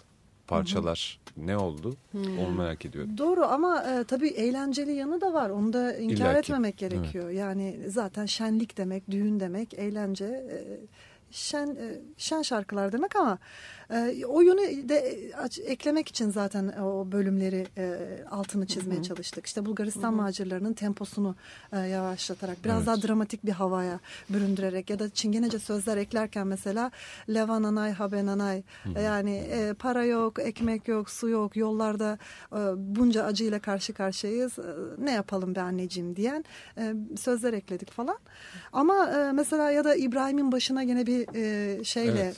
parçalar 0.47 1.19
ne 1.37 1.57
oldu? 1.57 1.95
Onu 2.15 2.51
merak 2.57 2.85
ediyorum. 2.85 3.17
Doğru 3.17 3.45
ama 3.45 3.83
e, 3.83 4.03
tabii 4.03 4.27
eğlenceli 4.27 4.91
yanı 4.93 5.21
da 5.21 5.33
var. 5.33 5.49
Onu 5.49 5.73
da 5.73 5.97
inkar 5.97 6.15
İlla 6.15 6.33
ki. 6.33 6.37
etmemek 6.39 6.77
gerekiyor. 6.77 7.29
Yani 7.29 7.79
zaten 7.87 8.25
şenlik 8.25 8.77
demek, 8.77 9.11
düğün 9.11 9.39
demek, 9.39 9.73
eğlence, 9.73 10.25
e, 10.25 10.57
şen 11.31 11.67
e, 11.67 11.99
şen 12.17 12.41
şarkılar 12.41 12.91
demek 12.91 13.15
ama 13.15 13.37
e, 13.91 14.25
o 14.25 14.41
yönü 14.41 14.89
de 14.89 14.95
e, 14.95 15.33
aç- 15.33 15.59
eklemek 15.59 16.07
için 16.07 16.29
zaten 16.31 16.67
o 16.67 17.11
bölümleri 17.11 17.67
e, 17.77 17.97
altını 18.31 18.67
çizmeye 18.67 19.03
çalıştık. 19.03 19.45
İşte 19.45 19.65
Bulgaristan 19.65 20.13
macirlarının 20.13 20.73
temposunu 20.73 21.35
e, 21.73 21.77
yavaşlatarak, 21.79 22.57
biraz 22.65 22.77
Evet. 22.77 22.87
daha 22.87 23.01
dramatik 23.01 23.45
bir 23.45 23.51
havaya 23.51 23.99
büründürerek 24.29 24.89
ya 24.89 24.99
da 24.99 25.09
çingenece 25.09 25.59
sözler 25.59 25.97
eklerken 25.97 26.47
mesela 26.47 26.91
Levananay, 27.29 27.91
Habenanay 27.91 28.63
yani 29.03 29.35
e, 29.35 29.73
para 29.73 30.05
yok, 30.05 30.39
ekmek 30.39 30.87
yok, 30.87 31.09
su 31.09 31.29
yok, 31.29 31.57
yollarda 31.57 32.17
e, 32.53 32.57
bunca 32.75 33.23
acıyla 33.23 33.59
karşı 33.59 33.93
karşıyayız. 33.93 34.59
E, 34.59 34.63
ne 34.97 35.11
yapalım 35.11 35.55
be 35.55 35.61
anneciğim 35.61 36.15
diyen 36.15 36.45
e, 36.77 36.93
sözler 37.17 37.53
ekledik 37.53 37.91
falan. 37.91 38.17
Ama 38.73 39.09
e, 39.11 39.31
mesela 39.31 39.71
ya 39.71 39.83
da 39.83 39.95
İbrahim'in 39.95 40.51
başına 40.51 40.83
gene 40.83 41.05
bir 41.05 41.27
e, 41.35 41.83
şeyle 41.83 42.21
Evet. 42.21 42.37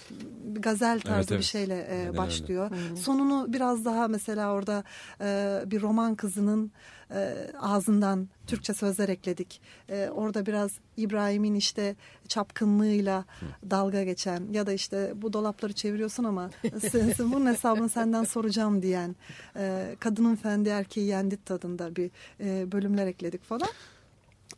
gazel 0.53 0.99
tarzı 0.99 1.33
Evet, 1.33 1.38
bir 1.39 1.43
şeyle 1.43 1.81
e, 1.81 2.07
öyle. 2.07 2.17
başlıyor. 2.17 2.71
Sonunu 2.95 3.53
biraz 3.53 3.85
daha 3.85 4.07
mesela 4.07 4.53
orada 4.53 4.83
e, 5.21 5.61
bir 5.65 5.81
roman 5.81 6.15
kızının 6.15 6.71
e, 7.13 7.35
ağzından 7.59 8.29
Türkçe 8.47 8.73
sözler 8.73 9.09
ekledik. 9.09 9.61
E, 9.89 10.09
orada 10.13 10.45
biraz 10.45 10.71
İbrahim'in 10.97 11.55
işte 11.55 11.95
çapkınlığıyla 12.27 13.25
dalga 13.69 14.03
geçen 14.03 14.51
ya 14.51 14.67
da 14.67 14.73
işte 14.73 15.13
bu 15.15 15.33
dolapları 15.33 15.73
çeviriyorsun 15.73 16.23
ama 16.23 16.49
sen, 16.91 17.11
sen 17.11 17.31
bunun 17.31 17.45
hesabını 17.45 17.89
senden 17.89 18.23
soracağım 18.23 18.81
diyen 18.81 19.15
e, 19.55 19.95
kadının 19.99 20.35
fendi 20.35 20.69
erkeği 20.69 21.07
yendi 21.07 21.43
tadında 21.43 21.95
bir 21.95 22.11
e, 22.39 22.71
bölümler 22.71 23.07
ekledik 23.07 23.43
falan. 23.43 23.69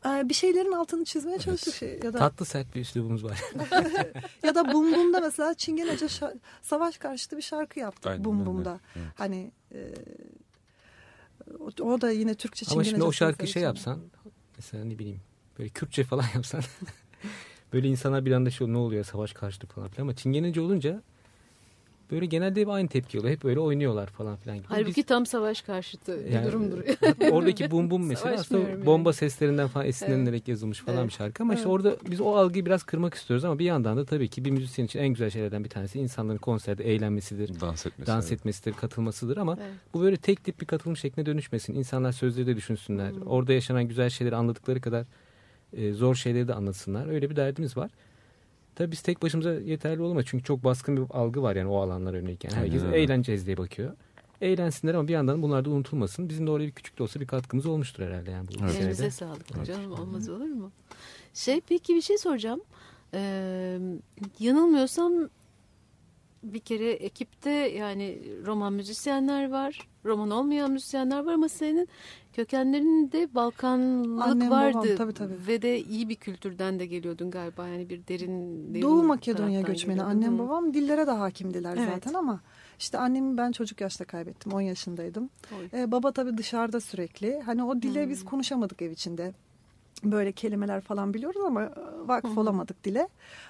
E, 0.06 0.30
bir 0.30 0.34
şeylerin 0.34 0.72
altını 0.72 1.06
çizmeye 1.06 1.40
çalıştık 1.40 1.76
şey 1.76 2.00
ya 2.04 2.14
da 2.14 2.18
Tatlı 2.18 2.46
sert 2.46 2.76
bir 2.76 2.82
üslubumuz 2.82 3.24
var. 3.24 3.40
ya 4.44 4.56
da 4.56 4.74
Bum 4.74 4.96
Bum'da 4.96 5.20
mesela 5.20 5.54
Çingenece 5.54 6.06
şa- 6.06 6.38
savaş 6.62 6.98
karşıtı 6.98 7.38
bir 7.38 7.42
şarkı 7.42 7.80
yaptık 7.80 8.08
Aynen 8.08 8.26
Bum. 8.26 8.46
Bum'da. 8.46 8.80
Evet. 8.96 9.08
Hani 9.16 9.52
e, 9.74 9.94
o, 11.60 11.84
o 11.84 12.02
da 12.02 12.12
yine 12.12 12.36
Türkçe 12.36 12.66
Ama 12.66 12.70
Çingenece 12.70 12.90
şimdi 12.90 13.04
o 13.04 13.12
şarkı 13.12 13.48
şey 13.48 13.64
yapsan 13.64 14.00
mesela 14.58 14.86
ne 14.86 15.00
bileyim 15.00 15.22
böyle 15.60 15.70
Kürtçe 15.70 16.04
falan 16.04 16.26
yapsan 16.36 16.62
böyle 17.74 17.88
insanlar 17.88 18.26
bir 18.26 18.32
anda 18.32 18.50
şey 18.50 18.68
ne 18.68 18.78
oluyor 18.78 19.04
savaş 19.04 19.34
karşıtı 19.34 19.68
falan 19.68 19.90
filan 19.90 20.02
ama 20.04 20.16
Çingenece 20.16 20.62
olunca 20.62 21.02
Böyle 22.12 22.26
genelde 22.26 22.62
hep 22.62 22.70
aynı 22.70 22.88
tepki 22.88 23.20
oluyor. 23.20 23.34
Hep 23.34 23.44
böyle 23.44 23.60
oynuyorlar 23.60 24.08
falan 24.08 24.36
filan 24.38 24.58
gibi. 24.58 24.68
Halbuki 24.70 24.96
Biz- 24.98 25.06
tam 25.06 25.26
savaş 25.26 25.62
karşıtı 25.62 26.26
bir 26.26 26.32
Yani, 26.32 26.48
durumdur. 26.48 26.78
oradaki 27.32 27.72
bum 27.72 27.92
bum 27.92 28.06
mesela 28.08 28.36
aslında 28.36 28.70
yani. 28.70 28.86
bomba 28.86 29.14
seslerinden 29.14 29.68
falan 29.68 29.86
esinlenilerek 29.88 30.48
yazılmış 30.48 30.80
falan 30.80 30.98
Evet. 30.98 31.08
bir 31.08 31.14
şarkı 31.14 31.44
ama 31.44 31.54
işte 31.54 31.62
Evet. 31.70 31.74
orada 31.74 31.96
biz 32.12 32.22
o 32.22 32.36
algıyı 32.36 32.66
biraz 32.66 32.84
kırmak 32.84 33.14
istiyoruz 33.14 33.46
ama 33.46 33.60
bir 33.60 33.66
yandan 33.66 33.98
da 33.98 34.06
tabii 34.06 34.28
ki 34.28 34.46
bir 34.46 34.52
müzisyen 34.52 34.86
için 34.86 35.00
en 35.00 35.08
güzel 35.10 35.30
şeylerden 35.30 35.64
bir 35.64 35.70
tanesi 35.70 36.00
insanların 36.00 36.38
konserde 36.38 36.84
eğlenmesidir, 36.94 37.60
Dans 37.60 37.86
etmesi. 37.86 38.12
dans 38.12 38.28
evet. 38.30 38.40
etmesidir, 38.40 38.74
katılmasıdır 38.74 39.38
ama 39.38 39.58
Evet. 39.62 39.72
bu 39.94 40.02
böyle 40.02 40.18
tek 40.18 40.44
tip 40.44 40.62
bir 40.62 40.66
katılım 40.66 40.98
şekline 40.98 41.26
dönüşmesin. 41.26 41.74
İnsanlar 41.76 42.12
sözleri 42.12 42.48
de 42.48 42.56
düşünsünler. 42.56 43.12
Hmm. 43.12 43.28
Orada 43.28 43.54
yaşanan 43.54 43.84
güzel 43.88 44.10
şeyleri 44.10 44.36
anladıkları 44.36 44.82
kadar 44.82 45.06
e, 45.74 45.94
zor 45.94 46.16
şeyleri 46.16 46.48
de 46.48 46.54
anlatsınlar. 46.54 47.08
Öyle 47.08 47.30
bir 47.30 47.36
derdimiz 47.36 47.78
var. 47.78 47.92
Tabii 48.76 48.92
biz 48.92 49.02
tek 49.02 49.22
başımıza 49.22 49.54
yeterli 49.54 50.02
olamayız. 50.02 50.28
Çünkü 50.30 50.44
çok 50.44 50.64
baskın 50.64 50.98
bir 50.98 51.04
algı 51.10 51.42
var 51.42 51.56
yani 51.56 51.70
o 51.70 51.78
alanlara 51.82 52.18
yönelik. 52.18 52.44
Yani 52.44 52.56
herkes 52.56 52.84
Aynen 52.84 52.94
eğleneceğiz 52.94 53.46
diye 53.46 53.58
bakıyor. 53.58 53.94
Eğlensinler 54.42 54.94
ama 54.94 55.08
bir 55.08 55.14
yandan 55.14 55.42
bunlar 55.42 55.66
da 55.66 55.70
unutulmasın. 55.70 56.30
Bizim 56.30 56.48
de 56.48 56.52
oraya 56.52 56.68
bir 56.68 56.72
küçük 56.72 56.98
de 57.00 57.04
olsa 57.04 57.20
bir 57.20 57.28
katkımız 57.28 57.66
olmuştur 57.66 58.04
herhalde 58.04 58.32
yani 58.32 58.48
bu 58.48 58.52
Evet. 58.64 58.76
Elinize 58.82 59.12
sağlık 59.12 59.46
Evet. 59.58 59.68
canım 59.68 59.92
olmaz 59.92 60.30
olur 60.30 60.46
mu? 60.46 60.72
Şey 61.34 61.62
peki 61.62 61.96
bir 61.96 62.02
şey 62.02 62.18
soracağım. 62.18 62.62
Ee, 63.14 63.80
yanılmıyorsam 64.40 65.14
bir 66.44 66.60
kere 66.60 66.92
ekipte 66.92 67.50
yani 67.50 68.22
roman 68.46 68.74
müzisyenler 68.74 69.52
var. 69.52 69.88
Roman 70.06 70.32
olmayan 70.32 70.72
müzisyenler 70.72 71.26
var 71.26 71.34
ama 71.34 71.50
senin 71.50 71.88
kökenlerinde 72.34 73.36
Balkanlık 73.36 74.26
Annem, 74.28 74.52
vardı. 74.52 74.78
babam, 74.78 74.96
tabii, 74.98 75.14
tabii. 75.14 75.48
Ve 75.48 75.62
de 75.62 75.80
iyi 75.80 76.10
bir 76.10 76.16
kültürden 76.16 76.80
de 76.80 76.86
geliyordun 76.86 77.32
galiba. 77.32 77.68
Yani 77.68 77.90
bir 77.90 78.08
derin, 78.08 78.74
derin 78.74 78.82
Doğu 78.82 79.04
Makedonya 79.04 79.62
göçmeni. 79.62 79.98
geliyordun. 79.98 80.18
Annem 80.18 80.40
babam 80.40 80.74
dillere 80.74 81.08
de 81.08 81.12
hakimdiler 81.12 81.78
Evet. 81.78 81.90
zaten 81.94 82.14
ama 82.14 82.40
işte 82.80 82.98
annemi 82.98 83.38
ben 83.38 83.52
çocuk 83.52 83.82
yaşta 83.82 84.06
kaybettim. 84.06 84.52
10 84.54 84.62
yaşındaydım. 84.62 85.30
Oy. 85.60 85.82
Ee, 85.82 85.92
baba 85.92 86.12
tabii 86.12 86.38
dışarıda 86.38 86.80
sürekli. 86.80 87.42
Hani 87.46 87.64
o 87.64 87.82
dile 87.82 88.04
Hmm. 88.04 88.10
biz 88.10 88.26
konuşamadık 88.26 88.82
ev 88.82 88.92
içinde. 88.92 89.34
Böyle 90.04 90.32
kelimeler 90.32 90.82
falan 90.82 91.14
biliyoruz 91.14 91.42
ama 91.46 91.64
e, 91.64 91.70
vakıf 92.08 92.32
Hı 92.32 92.36
hı. 92.36 92.40
olamadık 92.40 92.84
dile. 92.84 93.08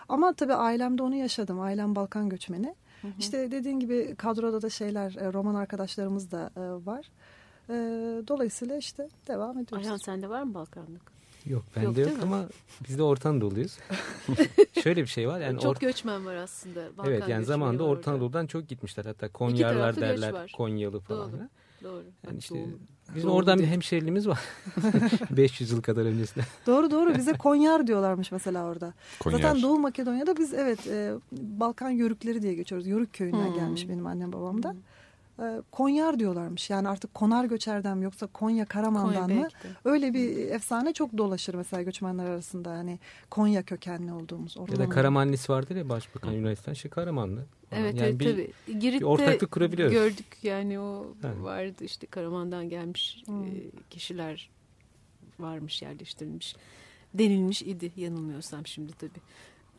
Ama 0.09 0.33
tabii 0.33 0.53
ailemde 0.53 1.03
onu 1.03 1.15
yaşadım. 1.15 1.59
Ailem 1.59 1.95
Balkan 1.95 2.29
göçmeni. 2.29 2.75
Hı 3.01 3.07
hı. 3.07 3.11
İşte 3.19 3.51
dediğin 3.51 3.79
gibi 3.79 4.15
kadroda 4.17 4.61
da 4.61 4.69
şeyler, 4.69 5.15
e, 5.15 5.33
roman 5.33 5.55
arkadaşlarımız 5.55 6.31
da 6.31 6.49
e, 6.57 6.85
var. 6.85 7.05
E, 7.71 8.27
Dolayısıyla 8.27 8.77
işte 8.77 9.07
devam 9.27 9.59
ediyoruz. 9.59 9.87
Ayhan 9.87 9.97
sende 9.97 10.29
var 10.29 10.43
mı 10.43 10.53
Balkanlık? 10.53 11.01
Yok 11.45 11.63
Yok, 11.75 11.85
bende 11.85 12.01
yok, 12.01 12.17
mi? 12.17 12.23
ama 12.23 12.45
biz 12.87 12.97
de 12.97 13.03
Orta 13.03 13.29
Anadolu'yuz. 13.29 13.77
Şöyle 14.83 15.01
bir 15.01 15.07
şey 15.07 15.27
var 15.27 15.39
yani 15.39 15.59
Çok 15.59 15.79
göçmen 15.81 16.25
var 16.25 16.35
aslında. 16.35 16.97
Balkan 16.97 17.13
Evet 17.13 17.27
yani 17.27 17.45
zamanında 17.45 17.83
Orta. 17.83 18.11
Anadolu'dan 18.11 18.47
çok 18.47 18.67
gitmişler. 18.67 19.05
Hatta 19.05 19.29
Konyalılar 19.31 19.95
derler. 19.95 20.51
Konyalı 20.57 20.99
falan. 20.99 21.31
Doğru. 21.31 21.39
Doğru. 21.83 22.03
Yani 22.27 22.37
işte 22.37 22.55
Doğu. 22.55 22.67
bizim 23.15 23.29
Doğu 23.29 23.35
oradan 23.35 23.57
bir 23.57 23.63
değil. 23.63 23.73
hemşeriliğimiz 23.73 24.27
var. 24.27 24.39
500 25.31 25.71
yıl 25.71 25.81
kadar 25.81 26.05
öncesinde. 26.05 26.45
Doğru 26.67 26.91
doğru 26.91 27.15
bize 27.15 27.33
Konyar 27.33 27.87
diyorlarmış 27.87 28.31
mesela 28.31 28.65
orada. 28.65 28.93
Konyer. 29.19 29.37
Zaten 29.41 29.61
Doğu 29.61 29.79
Makedonya'da 29.79 30.37
biz 30.37 30.53
evet 30.53 30.87
e, 30.87 31.13
Balkan 31.31 31.89
Yörükleri 31.89 32.41
diye 32.41 32.53
geçiyoruz. 32.53 32.87
Yörük 32.87 33.13
köyünden 33.13 33.47
Hmm. 33.47 33.55
gelmiş 33.55 33.89
benim 33.89 34.07
annem 34.07 34.33
babam 34.33 34.63
da. 34.63 34.75
E, 35.41 35.61
Konyar 35.71 36.19
diyorlarmış. 36.19 36.69
Yani 36.69 36.87
artık 36.89 37.13
Konar 37.13 37.45
Göçer'den 37.45 37.97
mi 37.97 38.03
yoksa 38.03 38.27
Konya 38.27 38.65
Karaman'dan 38.65 39.23
Konya 39.27 39.41
mı? 39.41 39.47
Öyle 39.85 40.13
bir 40.13 40.37
efsane 40.37 40.93
çok 40.93 41.17
dolaşır 41.17 41.53
mesela 41.53 41.83
göçmenler 41.83 42.25
arasında. 42.25 42.71
Hani 42.71 42.99
Konya 43.29 43.63
kökenli 43.63 44.13
olduğumuz 44.13 44.55
Ya 44.55 44.61
orada. 44.63 44.77
da 44.77 44.89
Karamanlisi 44.89 45.51
vardır 45.51 45.75
ya 45.75 45.89
Başbakan 45.89 46.31
Yunanistan 46.31 46.73
şey 46.73 46.91
Karamanlı. 46.91 47.45
Evet 47.71 47.95
yani 47.95 48.09
evet 48.09 48.19
bir, 48.19 48.31
tabii. 48.31 48.79
Girit'te 48.79 49.05
ortaklık 49.05 49.51
kurabiliyoruz. 49.51 49.93
gördük 49.93 50.37
yani 50.43 50.79
o 50.79 51.05
Evet. 51.23 51.41
vardı 51.41 51.83
işte 51.83 52.07
Karaman'dan 52.07 52.69
gelmiş 52.69 53.23
Hmm. 53.25 53.43
e, 53.43 53.49
kişiler 53.89 54.49
varmış 55.39 55.81
yerleştirilmiş 55.81 56.55
denilmiş 57.13 57.61
idi 57.61 57.91
yanılmıyorsam 57.95 58.67
şimdi 58.67 58.91
tabii. 58.93 59.19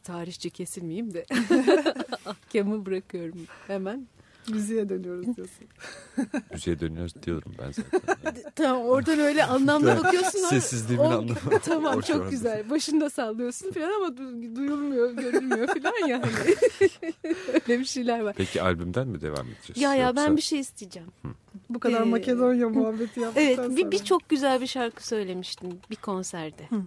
Tarihçi 0.04 0.50
kesilmeyeyim 0.50 1.14
de 1.14 1.24
ahkamı 2.26 2.86
bırakıyorum 2.86 3.38
hemen. 3.66 4.06
Müziğe 4.48 4.88
dönüyoruz 4.88 5.36
diyorsun. 5.36 5.66
Müziğe 6.52 6.80
dönüyoruz 6.80 7.14
diyorum 7.22 7.52
ben 7.58 7.72
zaten. 7.72 8.42
Tamam 8.54 8.82
oradan 8.82 9.18
öyle 9.18 9.44
anlamda 9.44 9.98
bakıyorsun. 10.04 10.38
Sessizliğimin 10.38 11.04
O- 11.04 11.08
anlamı. 11.08 11.36
Tamam 11.64 11.96
o 11.96 12.00
şu 12.02 12.06
çok 12.08 12.20
anda. 12.20 12.30
güzel. 12.30 12.70
Başında 12.70 13.10
sallıyorsun 13.10 13.72
falan 13.72 13.92
ama 13.96 14.06
du- 14.06 14.56
duyulmuyor, 14.56 15.10
görülmüyor 15.10 15.66
falan 15.68 16.06
yani. 16.08 16.24
öyle 17.54 17.80
bir 17.80 17.84
şeyler 17.84 18.20
var. 18.20 18.34
Peki 18.36 18.62
albümden 18.62 19.08
mi 19.08 19.20
devam 19.20 19.46
edeceğiz? 19.46 19.76
Ya 19.82 19.94
ya 19.94 20.16
ben 20.16 20.22
Yoksa- 20.22 20.36
bir 20.36 20.42
şey 20.42 20.58
isteyeceğim. 20.60 21.08
Bu 21.70 21.78
kadar 21.80 22.00
Ee, 22.00 22.04
Makedonya 22.04 22.68
muhabbeti 22.68 23.20
yaptıktan 23.20 23.44
Evet 23.44 23.56
sonra. 23.56 23.76
bir, 23.76 23.90
bir 23.90 23.98
çok 23.98 24.28
güzel 24.28 24.60
bir 24.60 24.66
şarkı 24.66 25.06
söylemiştin 25.06 25.80
bir 25.90 25.96
konserde. 25.96 26.62
Hı. 26.68 26.82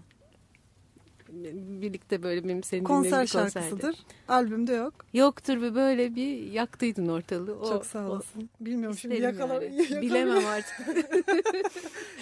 Birlikte 1.82 2.24
böyle 2.24 2.43
benim 2.43 2.63
senin 2.63 2.84
konser 2.84 3.04
dinlediğim 3.12 3.26
bir 3.28 3.32
konserde. 3.32 3.69
şarkısıdır. 3.69 4.06
Albümde 4.28 4.74
yok. 4.74 4.93
Yoktur 5.13 5.62
ve 5.62 5.76
böyle 5.76 6.15
bir 6.15 6.52
yaktıydın 6.52 7.08
ortalığı. 7.08 7.60
O, 7.60 7.69
Çok 7.69 7.86
sağ 7.86 8.00
o- 8.08 8.10
olasın. 8.10 8.50
Bilmiyorum 8.60 8.98
şimdi 8.98 9.21
yakala, 9.21 9.54
yani. 9.54 9.76
yakala- 9.82 10.02
Bilemem 10.02 10.45
artık. 10.45 10.80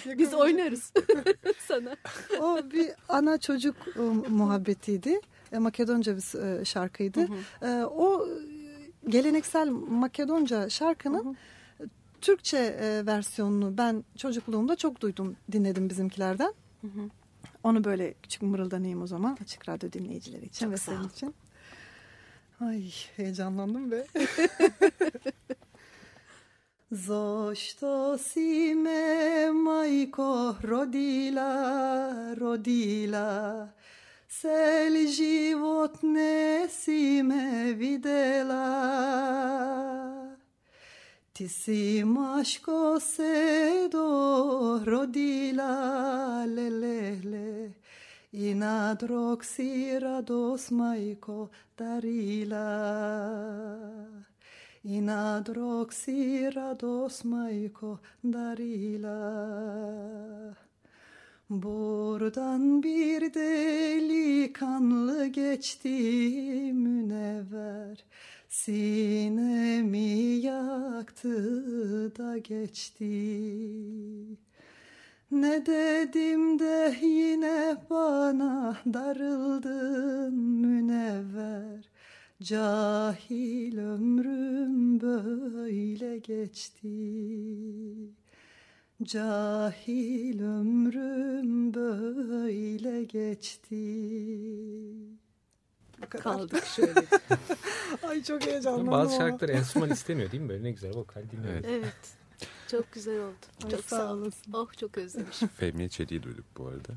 Biz 0.18 0.34
oynarız 0.34 0.92
sana. 1.68 1.96
O 2.40 2.60
bir 2.72 2.90
ana 3.08 3.38
çocuk 3.38 3.76
e, 3.96 4.00
muhabbetiydi. 4.28 5.20
E, 5.52 5.58
Makedonca 5.58 6.16
bir 6.16 6.60
e, 6.60 6.64
şarkıydı. 6.64 7.28
E, 7.62 7.68
o 7.84 8.28
geleneksel 9.08 9.68
Makedonca 9.90 10.68
şarkının 10.68 11.36
Türkçe 12.20 12.56
e, 12.58 13.06
versiyonunu 13.06 13.78
ben 13.78 14.04
çocukluğumda 14.16 14.76
çok 14.76 15.00
duydum, 15.00 15.36
dinledim 15.52 15.90
bizimkilerden. 15.90 16.54
Hı 16.80 16.86
hı. 16.86 17.10
Onu 17.64 17.84
böyle 17.84 18.14
küçük 18.22 18.42
mırıldanayım 18.42 19.02
o 19.02 19.06
zaman 19.06 19.38
açık 19.42 19.68
radyo 19.68 19.92
dinleyicileri 19.92 20.46
için 20.46 20.66
Çok 20.66 20.72
ve 20.72 20.76
senin 20.76 21.08
için. 21.08 21.34
Ay 22.60 22.90
heyecanlandım 23.16 23.90
be. 23.90 24.06
Zašto 26.92 28.18
si 28.18 28.74
me, 28.74 29.50
majko, 29.50 30.56
rodila, 30.62 32.36
rodila, 32.40 33.74
Cel 34.28 35.06
život 35.06 36.02
ne 36.02 36.68
si 36.70 37.22
me 37.22 37.74
videla. 37.78 38.64
Ti 41.34 41.48
si 41.48 42.04
maško 42.06 43.00
se 43.00 43.88
do 43.90 44.80
rodila, 44.86 46.44
le, 46.46 46.70
le, 46.70 47.20
le, 47.32 47.72
i 48.32 48.54
na 48.54 48.94
drog 48.94 49.44
si 49.44 49.98
radost 49.98 50.70
majko 50.70 51.48
darila. 51.76 52.68
I 54.84 55.00
na 55.00 55.40
drog 55.40 55.92
si 55.92 56.46
radost 56.54 57.24
majko 57.24 57.98
darila. 58.22 59.18
Buradan 61.50 62.82
bir 62.82 63.34
delikanlı 63.34 65.26
geçti 65.26 65.90
münevver 66.72 68.04
Sinemi 68.54 70.33
yaktı 71.24 72.12
da 72.18 72.38
geçti. 72.38 73.04
Ne 75.30 75.66
dedim 75.66 76.58
de 76.58 76.96
yine 77.02 77.76
bana 77.90 78.76
darıldın 78.94 80.34
münevver. 80.34 81.90
Cahil 82.42 83.78
ömrüm 83.78 85.00
böyle 85.00 86.18
geçti. 86.18 86.88
Cahil 89.02 90.42
ömrüm 90.42 91.74
böyle 91.74 93.04
geçti. 93.04 93.84
Kadar. 96.10 96.22
Kaldık 96.22 96.64
şöyle. 96.64 97.04
Ay 98.08 98.22
çok 98.22 98.46
heyecanlandım 98.46 98.90
Bazı 98.90 99.16
şarkılar 99.16 99.48
enstrüman 99.48 99.90
istemiyor 99.90 100.30
değil 100.30 100.42
mi? 100.42 100.48
Böyle 100.48 100.64
ne 100.64 100.70
güzel 100.70 100.94
vokal 100.94 101.22
dinliyor. 101.30 101.54
Evet. 101.54 101.64
evet. 101.68 102.16
Çok 102.70 102.92
güzel 102.92 103.20
oldu. 103.20 103.34
Ay, 103.64 103.70
çok 103.70 103.80
sağ 103.80 103.96
sağ 103.96 104.12
ol. 104.12 104.18
olasın. 104.18 104.52
Oh 104.52 104.72
çok 104.72 104.98
özlemişim. 104.98 105.48
Fehmiye 105.56 105.88
Çelik'i 105.88 106.22
duyduk 106.22 106.44
bu 106.56 106.66
arada. 106.66 106.92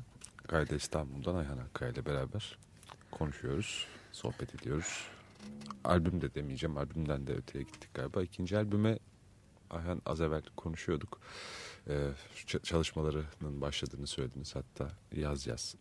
Gayda 0.48 0.74
İstanbul'dan 0.74 1.34
Ayhan 1.34 1.58
Akkaya 1.58 1.92
ile 1.92 2.06
beraber 2.06 2.58
konuşuyoruz, 3.10 3.86
sohbet 4.12 4.54
ediyoruz. 4.54 5.06
Albüm 5.84 6.20
de 6.20 6.34
demeyeceğim, 6.34 6.78
albümden 6.78 7.26
de 7.26 7.34
öteye 7.34 7.64
gittik 7.64 7.94
galiba. 7.94 8.22
İkinci 8.22 8.56
albüme 8.56 8.98
Ayhan 9.70 10.02
az 10.06 10.20
evvel 10.20 10.42
konuşuyorduk. 10.56 11.20
Ee, 11.88 12.08
çalışmalarının 12.62 13.60
başladığını 13.60 14.06
söylediniz 14.06 14.54
hatta 14.56 14.90
yaz 15.12 15.46
yaz. 15.46 15.74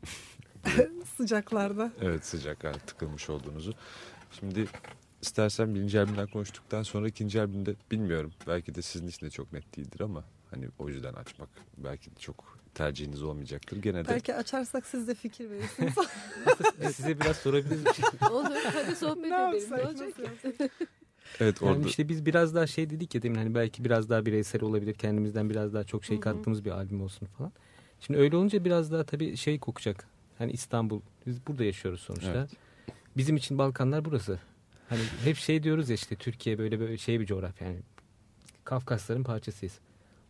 Sıcaklarda. 1.18 1.92
Evet 2.02 2.26
sıcaklar 2.26 2.74
tıkılmış 2.74 3.30
olduğunuzu. 3.30 3.74
Şimdi 4.40 4.68
istersen 5.22 5.76
birinci 5.76 6.00
albümden 6.00 6.28
konuştuktan 6.28 6.84
sonra 6.84 7.08
ikinci 7.08 7.42
albümde 7.42 7.76
bilmiyorum. 7.92 8.32
Belki 8.48 8.76
de 8.76 8.82
sizin 8.82 9.08
için 9.08 9.26
de 9.26 9.30
çok 9.30 9.54
net 9.54 9.78
değildir 9.78 10.00
ama 10.02 10.24
hani 10.52 10.68
o 10.80 10.90
yüzden 10.90 11.14
açmak 11.14 11.50
belki 11.78 12.10
çok 12.20 12.58
tercihiniz 12.76 13.24
olmayacaktır. 13.24 13.82
Gene 13.82 14.06
de 14.06 14.10
Belki 14.10 14.36
açarsak 14.36 14.86
siz 14.86 15.08
de 15.08 15.16
fikir 15.16 15.50
verirsiniz. 15.50 15.94
Size 16.96 17.20
biraz 17.20 17.36
sorabilir 17.38 17.76
miyim? 17.76 17.86
Olur 18.32 18.56
hadi 18.74 18.96
sohbet 18.96 19.32
Ne 19.32 19.50
edelim. 19.50 19.72
Ne 19.72 19.84
olacak? 19.84 20.10
evet 21.40 21.62
Yani 21.62 21.72
orada 21.72 21.88
işte 21.88 22.10
biz 22.10 22.26
biraz 22.26 22.56
daha 22.56 22.68
şey 22.68 22.90
dedik 22.90 23.16
ya 23.16 23.22
demin 23.22 23.36
hani 23.36 23.56
belki 23.56 23.86
biraz 23.86 24.10
daha 24.10 24.26
bireysel 24.26 24.64
olabilir. 24.64 24.94
Kendimizden 24.94 25.50
biraz 25.50 25.74
daha 25.74 25.84
çok 25.84 26.06
şey 26.06 26.16
Hı 26.18 26.20
hı. 26.20 26.24
kattığımız 26.24 26.66
bir 26.66 26.72
albüm 26.72 27.02
olsun 27.02 27.28
falan. 27.38 27.52
Şimdi 28.02 28.20
öyle 28.20 28.36
olunca 28.36 28.66
biraz 28.66 28.92
daha 28.92 29.04
tabii 29.04 29.38
şey 29.38 29.60
kokacak. 29.60 30.08
Hani 30.38 30.52
İstanbul 30.52 31.02
biz 31.26 31.48
burada 31.48 31.64
yaşıyoruz 31.64 32.02
sonuçta. 32.02 32.32
Evet. 32.32 32.50
Bizim 33.18 33.36
için 33.36 33.58
Balkanlar 33.58 34.06
burası. 34.06 34.40
Hani 34.90 35.02
hep 35.24 35.38
şey 35.38 35.64
diyoruz 35.64 35.90
ya 35.90 35.96
işte 35.96 36.16
Türkiye 36.16 36.58
böyle 36.58 36.80
böyle 36.80 36.98
şey 36.98 37.20
bir 37.20 37.26
coğrafya 37.26 37.68
yani. 37.68 37.80
Kafkasların 38.64 39.24
parçasıyız. 39.24 39.80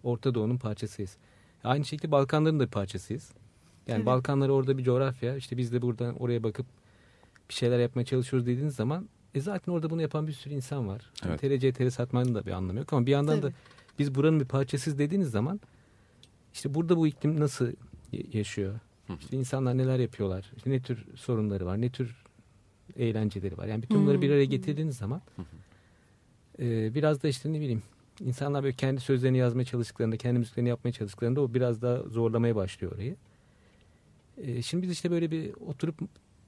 Orta 0.04 0.36
Doğu'nun 0.36 0.58
parçasıyız. 0.58 1.18
Aynı 1.64 1.86
şekilde 1.86 2.12
Balkanların 2.12 2.60
da 2.60 2.66
bir 2.66 2.72
parçasıyız. 2.72 3.32
Yani 3.88 3.98
Evet. 3.98 4.06
Balkanlar 4.06 4.50
orada 4.50 4.78
bir 4.78 4.84
coğrafya. 4.84 5.36
İşte 5.36 5.58
biz 5.58 5.74
de 5.74 5.82
buradan 5.82 6.16
oraya 6.16 6.44
bakıp 6.44 6.66
bir 7.50 7.54
şeyler 7.54 7.80
yapmaya 7.80 8.06
çalışıyoruz 8.06 8.48
dediğiniz 8.48 8.76
zaman 8.76 9.10
e 9.36 9.42
zaten 9.42 9.72
orada 9.72 9.90
bunu 9.90 10.02
yapan 10.02 10.28
bir 10.28 10.34
sürü 10.34 10.54
insan 10.54 10.88
var. 10.88 11.12
Yani 11.24 11.38
Evet. 11.44 11.62
TRC 11.62 11.72
TR 11.72 11.90
satmanın 11.90 12.36
da 12.36 12.46
bir 12.46 12.52
anlamı 12.52 12.80
yok 12.80 12.94
ama 12.94 13.06
bir 13.06 13.12
yandan 13.12 13.38
da 13.38 13.42
Tabii. 13.42 13.54
biz 14.00 14.16
buranın 14.16 14.40
bir 14.40 14.46
parçasıyız 14.46 15.00
dediğiniz 15.00 15.32
zaman 15.32 15.60
işte 16.54 16.74
burada 16.74 16.98
bu 16.98 17.08
iklim 17.08 17.40
nasıl 17.40 17.72
yaşıyor? 18.34 18.80
İşte 19.20 19.38
insanlar 19.38 19.78
neler 19.78 20.00
yapıyorlar? 20.00 20.52
İşte 20.58 20.70
ne 20.70 20.82
tür 20.82 21.06
sorunları 21.16 21.66
var? 21.66 21.82
Ne 21.82 21.90
tür 21.90 22.16
eğlenceleri 22.98 23.58
var? 23.58 23.66
Yani 23.68 23.84
bütün 23.84 24.02
bunları 24.02 24.22
bir 24.22 24.28
Hmm. 24.28 24.34
araya 24.34 24.46
getirdiğiniz 24.46 24.98
zaman 24.98 25.22
e, 26.60 26.94
biraz 26.96 27.24
da 27.24 27.28
işte 27.28 27.54
ne 27.54 27.60
bileyim 27.60 27.84
insanlar 28.20 28.64
böyle 28.64 28.76
kendi 28.76 29.02
sözlerini 29.02 29.38
yazmaya 29.38 29.66
çalıştıklarında, 29.66 30.18
kendi 30.18 30.40
müziklerini 30.40 30.70
yapmaya 30.70 30.92
çalıştıklarında 30.92 31.42
o 31.42 31.54
biraz 31.54 31.82
daha 31.82 31.98
zorlamaya 32.04 32.56
başlıyor 32.56 32.92
orayı. 32.96 33.16
E, 34.38 34.62
şimdi 34.62 34.84
biz 34.84 34.92
işte 34.92 35.12
böyle 35.12 35.32
bir 35.32 35.54
oturup 35.54 35.96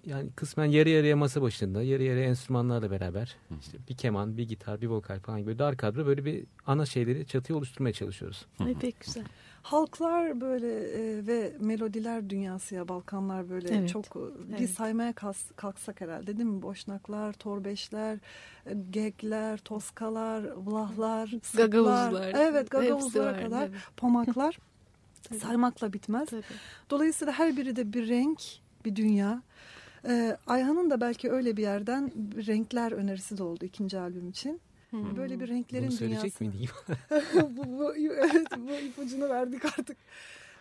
yani 0.05 0.29
kısmen 0.35 0.65
yarı 0.65 0.89
yarıya 0.89 1.15
masa 1.17 1.41
başında, 1.41 1.83
yarı 1.83 2.03
yarıya 2.03 2.25
enstrümanlarla 2.25 2.91
beraber 2.91 3.35
işte 3.59 3.77
bir 3.89 3.97
keman, 3.97 4.38
bir 4.38 4.47
gitar, 4.47 4.81
bir 4.81 4.88
vokal 4.88 5.19
falan 5.19 5.39
gibi 5.41 5.59
dar 5.59 5.77
kadro 5.77 6.05
böyle 6.05 6.25
bir 6.25 6.45
ana 6.65 6.85
şeyleri 6.85 7.25
çatıyı 7.27 7.57
oluşturmaya 7.57 7.93
çalışıyoruz. 7.93 8.45
Ay 8.59 8.73
pek 8.79 8.99
güzel. 8.99 9.23
Halklar 9.62 10.41
böyle 10.41 10.67
e, 10.79 11.27
ve 11.27 11.53
melodiler 11.59 12.29
dünyası 12.29 12.75
ya 12.75 12.88
Balkanlar 12.88 13.49
böyle 13.49 13.67
Evet. 13.77 13.89
çok 13.89 14.05
e, 14.05 14.19
Evet. 14.49 14.59
bir 14.59 14.67
saymaya 14.67 15.13
kas- 15.13 15.51
kalksak 15.55 16.01
herhalde 16.01 16.38
değil 16.38 16.49
mi? 16.49 16.62
Boşnaklar, 16.62 17.33
Torbeşler, 17.33 18.17
e, 18.65 18.73
Gekler, 18.91 19.57
Toskalar, 19.57 20.43
Vlahlar, 20.55 21.27
Sırplar. 21.43 21.65
Gagavuzlar. 21.67 22.31
Evet 22.35 22.69
Gagavuzlara 22.69 23.39
kadar 23.43 23.67
tabii. 23.67 23.77
Pomaklar 23.97 24.57
Tabii. 25.23 25.39
saymakla 25.39 25.93
bitmez. 25.93 26.29
Tabii. 26.29 26.41
Dolayısıyla 26.89 27.33
her 27.33 27.57
biri 27.57 27.75
de 27.75 27.93
bir 27.93 28.07
renk, 28.09 28.41
bir 28.85 28.95
dünya. 28.95 29.41
Ee, 30.07 30.38
Ayhan'ın 30.47 30.89
da 30.89 31.01
belki 31.01 31.31
öyle 31.31 31.57
bir 31.57 31.62
yerden 31.62 32.12
renkler 32.47 32.91
önerisi 32.91 33.38
de 33.38 33.43
oldu 33.43 33.65
ikinci 33.65 33.99
albüm 33.99 34.29
için. 34.29 34.59
Hmm. 34.89 35.17
Böyle 35.17 35.39
bir 35.39 35.47
renklerin 35.47 35.88
Bunu 35.88 35.91
söyleyecek 35.97 36.39
dünyası. 36.39 36.57
miydim? 36.57 36.75
bu, 37.57 37.79
bu, 37.79 37.95
evet, 37.95 38.47
bu 38.57 38.71
ipucunu 38.85 39.29
verdik 39.29 39.65
artık. 39.65 39.97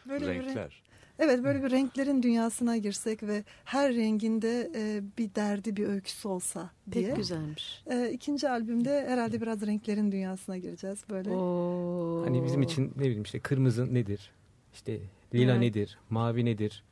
Böyle 0.08 0.26
bir 0.26 0.30
renk- 0.30 0.46
renkler. 0.46 0.82
evet 1.18 1.44
böyle 1.44 1.62
bir 1.64 1.70
renklerin 1.70 2.22
dünyasına 2.22 2.76
girsek 2.76 3.22
ve 3.22 3.44
her 3.64 3.94
renginde 3.94 4.70
e, 4.74 5.02
bir 5.18 5.34
derdi 5.34 5.76
bir 5.76 5.86
öyküsü 5.88 6.28
olsa 6.28 6.70
diye. 6.92 7.06
Pek 7.06 7.16
güzelmiş. 7.16 7.82
E, 7.86 8.10
ikinci 8.12 8.48
albümde 8.48 9.06
herhalde 9.08 9.40
biraz 9.40 9.66
renklerin 9.66 10.12
dünyasına 10.12 10.58
gireceğiz 10.58 10.98
böyle. 11.10 11.30
Oo. 11.30 12.22
Hani 12.26 12.44
bizim 12.44 12.62
için 12.62 12.92
ne 12.96 13.02
bileyim 13.02 13.22
işte 13.22 13.40
kırmızı 13.40 13.94
nedir? 13.94 14.30
İşte 14.74 14.98
lila 15.34 15.52
Evet. 15.52 15.60
nedir? 15.60 15.98
Mavi 16.10 16.44
nedir? 16.44 16.84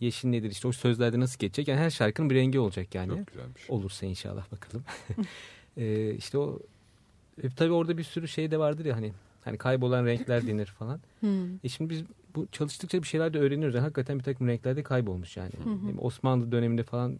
Yeşil 0.00 0.28
nedir? 0.28 0.50
İşte 0.50 0.68
o 0.68 0.72
sözlerde 0.72 1.20
nasıl 1.20 1.38
geçecek? 1.38 1.68
Yani 1.68 1.80
her 1.80 1.90
şarkının 1.90 2.30
bir 2.30 2.34
rengi 2.34 2.58
olacak 2.58 2.94
yani. 2.94 3.08
Çok 3.08 3.26
güzelmiş. 3.26 3.70
Olursa 3.70 4.06
inşallah 4.06 4.52
bakalım. 4.52 4.84
ee, 5.76 6.14
işte 6.14 6.38
o 6.38 6.58
e, 7.42 7.50
tabii 7.50 7.72
orada 7.72 7.98
bir 7.98 8.04
sürü 8.04 8.28
şey 8.28 8.50
de 8.50 8.58
vardır 8.58 8.84
ya 8.84 8.96
hani 8.96 9.12
hani 9.44 9.58
kaybolan 9.58 10.06
renkler 10.06 10.46
denir 10.46 10.66
falan. 10.66 11.00
Hmm. 11.20 11.56
E 11.64 11.68
şimdi 11.68 11.90
biz 11.90 12.02
bu 12.34 12.46
çalıştıkça 12.52 13.02
bir 13.02 13.06
şeyler 13.06 13.34
de 13.34 13.38
öğreniyoruz. 13.38 13.74
Yani 13.74 13.82
hakikaten 13.82 14.18
bir 14.18 14.24
takım 14.24 14.48
renkler 14.48 14.76
de 14.76 14.82
kaybolmuş 14.82 15.36
yani. 15.36 15.52
Hı 15.64 15.70
hı. 15.70 15.86
Yani 15.86 16.00
Osmanlı 16.00 16.52
döneminde 16.52 16.82
falan 16.82 17.18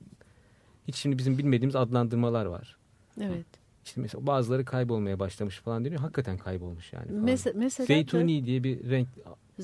hiç 0.89 0.97
şimdi 0.97 1.19
bizim 1.19 1.39
bilmediğimiz 1.39 1.77
adlandırmalar 1.77 2.47
var. 2.47 2.77
Evet. 3.21 3.47
İşte 3.85 4.01
mesela 4.01 4.27
bazıları 4.27 4.65
kaybolmaya 4.65 5.19
başlamış 5.19 5.59
falan 5.59 5.85
deniyor. 5.85 6.01
Hakikaten 6.01 6.39
kaybolmuş 6.39 6.93
yani. 6.93 7.07
Falan. 7.09 7.25
Mes 7.25 7.47
mesela 7.55 7.87
Zeytuni 7.87 8.47
diye 8.47 8.65
bir 8.65 8.91
renk 8.91 9.09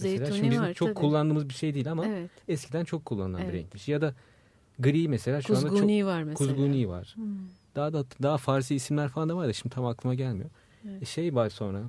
mesela. 0.02 0.16
Zeytuni 0.18 0.36
Şimdi 0.36 0.50
bizim 0.50 0.62
var, 0.62 0.74
çok 0.74 0.88
tabii. 0.88 0.94
kullandığımız 1.00 1.48
bir 1.48 1.54
şey 1.54 1.74
değil 1.74 1.90
ama 1.92 2.06
Evet. 2.06 2.30
eskiden 2.48 2.84
çok 2.84 3.04
kullanılan 3.04 3.40
Evet. 3.42 3.52
bir 3.52 3.58
renkmiş. 3.58 3.88
Ya 3.88 4.00
da 4.00 4.14
gri 4.78 5.08
mesela 5.08 5.42
şu 5.42 5.52
anda 5.56 5.60
çok 5.62 5.70
Kuzguni 5.70 6.06
var 6.06 6.22
mesela. 6.22 6.52
kuzguni 6.52 6.88
var. 6.88 7.12
Hmm. 7.14 7.24
Daha 7.76 7.92
da 7.92 8.04
daha 8.22 8.38
Farsi 8.38 8.74
isimler 8.74 9.08
falan 9.08 9.28
da 9.28 9.36
var 9.36 9.48
da 9.48 9.52
şimdi 9.52 9.74
tam 9.74 9.86
aklıma 9.86 10.14
gelmiyor. 10.14 10.50
Evet. 10.88 11.02
E 11.02 11.04
şey 11.04 11.34
var 11.34 11.50
sonra 11.50 11.82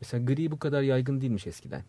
mesela 0.00 0.24
gri 0.24 0.50
bu 0.50 0.58
kadar 0.58 0.82
yaygın 0.82 1.20
değilmiş 1.20 1.46
eskiden. 1.46 1.82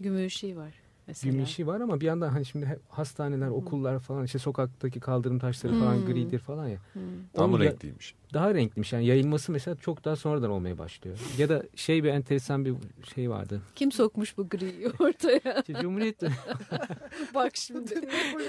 Gümüşi 0.00 0.56
var 0.56 0.72
mesela. 1.10 1.32
Gümüşü 1.32 1.66
var 1.66 1.80
ama 1.80 2.00
bir 2.00 2.06
yandan 2.06 2.28
hani 2.28 2.44
şimdi 2.46 2.66
hep 2.66 2.78
hastaneler, 2.88 3.48
okullar 3.48 3.98
falan 3.98 4.24
işte 4.24 4.38
sokaktaki 4.38 5.00
kaldırım 5.00 5.38
taşları 5.38 5.72
falan 5.72 5.94
Hmm. 5.96 6.06
gridir 6.06 6.38
falan 6.38 6.68
ya. 6.68 6.78
Hmm. 6.92 7.02
Tam 7.32 7.54
Onu 7.54 7.64
ya- 7.64 7.70
renkliymiş. 7.70 8.14
daha 8.34 8.54
renkliymiş. 8.54 8.92
Yani 8.92 9.06
yayılması 9.06 9.52
mesela 9.52 9.76
çok 9.76 10.04
daha 10.04 10.16
sonradan 10.16 10.50
olmaya 10.50 10.78
başlıyor. 10.78 11.18
Ya 11.38 11.48
da 11.48 11.62
şey 11.74 12.04
bir 12.04 12.08
enteresan 12.08 12.64
bir 12.64 12.74
şey 13.14 13.30
vardı. 13.30 13.60
Kim 13.74 13.92
sokmuş 13.92 14.38
bu 14.38 14.48
griyi 14.48 14.88
ortaya? 14.98 15.58
İşte 15.60 15.74
Cumhuriyet 15.82 16.22
Bak 17.34 17.56
şimdi. 17.56 17.94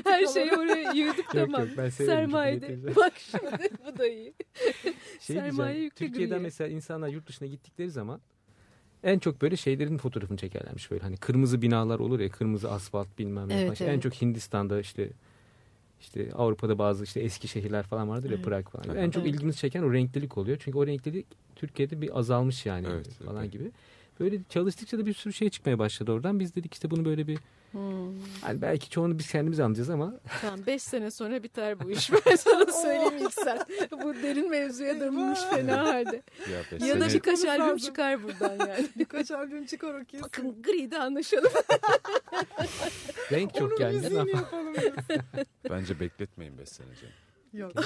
Her 0.06 0.26
şeyi 0.26 0.52
oraya 0.52 0.92
yığdık 0.92 1.18
Yok, 1.18 1.34
tamam. 1.34 1.62
yok, 1.62 1.70
severim 1.72 1.92
Sermayede. 1.92 2.96
Bak 2.96 3.14
şimdi 3.18 3.70
bu 3.86 3.98
da 3.98 4.08
iyi. 4.08 4.34
şey 5.20 5.36
Sermaye 5.36 5.80
yüklü 5.80 5.96
Türkiye'den 6.06 6.30
griye. 6.38 6.44
mesela 6.44 6.68
insanlar 6.70 7.08
yurt 7.08 7.28
dışına 7.28 7.48
gittikleri 7.48 7.90
zaman 7.92 8.22
en 9.04 9.20
çok 9.20 9.42
böyle 9.42 9.56
şeylerin 9.56 9.98
fotoğrafını 9.98 10.38
çekerlermiş 10.38 10.92
böyle. 10.92 11.04
Hani 11.04 11.18
kırmızı 11.18 11.62
binalar 11.62 12.00
olur 12.00 12.20
ya 12.20 12.30
kırmızı 12.30 12.72
asfalt 12.72 13.08
bilmem 13.20 13.50
ne 13.50 13.62
Evet, 13.62 13.78
falan. 13.78 13.90
En 13.90 13.94
evet. 13.94 14.04
çok 14.04 14.14
Hindistan'da 14.22 14.80
işte 14.80 15.10
işte 16.02 16.30
Avrupa'da 16.34 16.78
bazı 16.78 17.04
işte 17.04 17.20
eski 17.20 17.48
şehirler 17.48 17.84
falan 17.84 18.10
vardır 18.10 18.30
ya 18.30 18.36
Evet. 18.36 18.46
Prag 18.46 18.70
falan. 18.70 18.86
Evet. 18.90 19.04
En 19.04 19.12
çok 19.12 19.24
Evet. 19.24 19.36
ilgimizi 19.36 19.58
çeken 19.58 19.84
o 19.84 19.94
renklilik 19.94 20.38
oluyor. 20.38 20.58
Çünkü 20.62 20.78
o 20.78 20.88
renklilik 20.88 21.26
Türkiye'de 21.56 22.02
bir 22.02 22.20
azalmış 22.20 22.66
yani 22.66 22.88
Evet, 22.92 23.10
falan 23.26 23.44
evet. 23.44 23.52
gibi. 23.52 23.72
Böyle 24.20 24.40
çalıştıkça 24.50 24.98
da 24.98 25.06
bir 25.06 25.14
sürü 25.14 25.34
şey 25.34 25.50
çıkmaya 25.50 25.80
başladı 25.80 26.12
oradan. 26.12 26.40
Biz 26.40 26.56
dedik 26.56 26.74
işte 26.74 26.92
bunu 26.92 27.06
böyle 27.06 27.28
bir 27.28 27.40
Hmm. 27.72 27.80
hani 28.42 28.62
belki 28.62 28.90
çoğunu 28.90 29.20
biz 29.20 29.32
kendimiz 29.32 29.60
anlayacağız 29.60 29.90
ama 29.90 30.14
Tamam 30.42 30.60
5 30.68 30.82
sene 30.84 31.12
sonra 31.12 31.44
biter 31.44 31.80
bu 31.80 31.92
iş. 31.92 32.12
Ben 32.26 32.36
sana 32.36 32.66
söyleyeyim 32.72 33.14
ilk 33.26 33.34
sen. 33.34 33.60
Bu 34.04 34.14
derin 34.14 34.50
mevzuya 34.50 35.00
dönmüş 35.00 35.40
fena 35.40 35.84
halde. 35.88 36.22
Ya, 36.52 36.88
Ya 36.88 37.00
da 37.00 37.08
birkaç 37.14 37.46
albüm 37.46 37.60
lazım. 37.66 37.78
çıkar 37.78 38.24
buradan 38.24 38.68
yani. 38.68 38.88
Birkaç 38.96 39.32
albüm 39.32 39.66
çıkar 39.66 39.94
o 39.94 40.06
kesin. 40.06 40.24
Bakın 40.24 40.62
gri'de 40.62 40.98
anlaşalım. 41.00 41.52
renk 43.32 43.56
çok 43.56 43.80
yapalım 43.80 44.74
biz. 44.74 45.18
Bence 45.70 46.00
bekletmeyin 46.00 46.58
5 46.58 46.70
sene 46.70 46.88
canım. 47.02 47.14
Yok. 47.54 47.72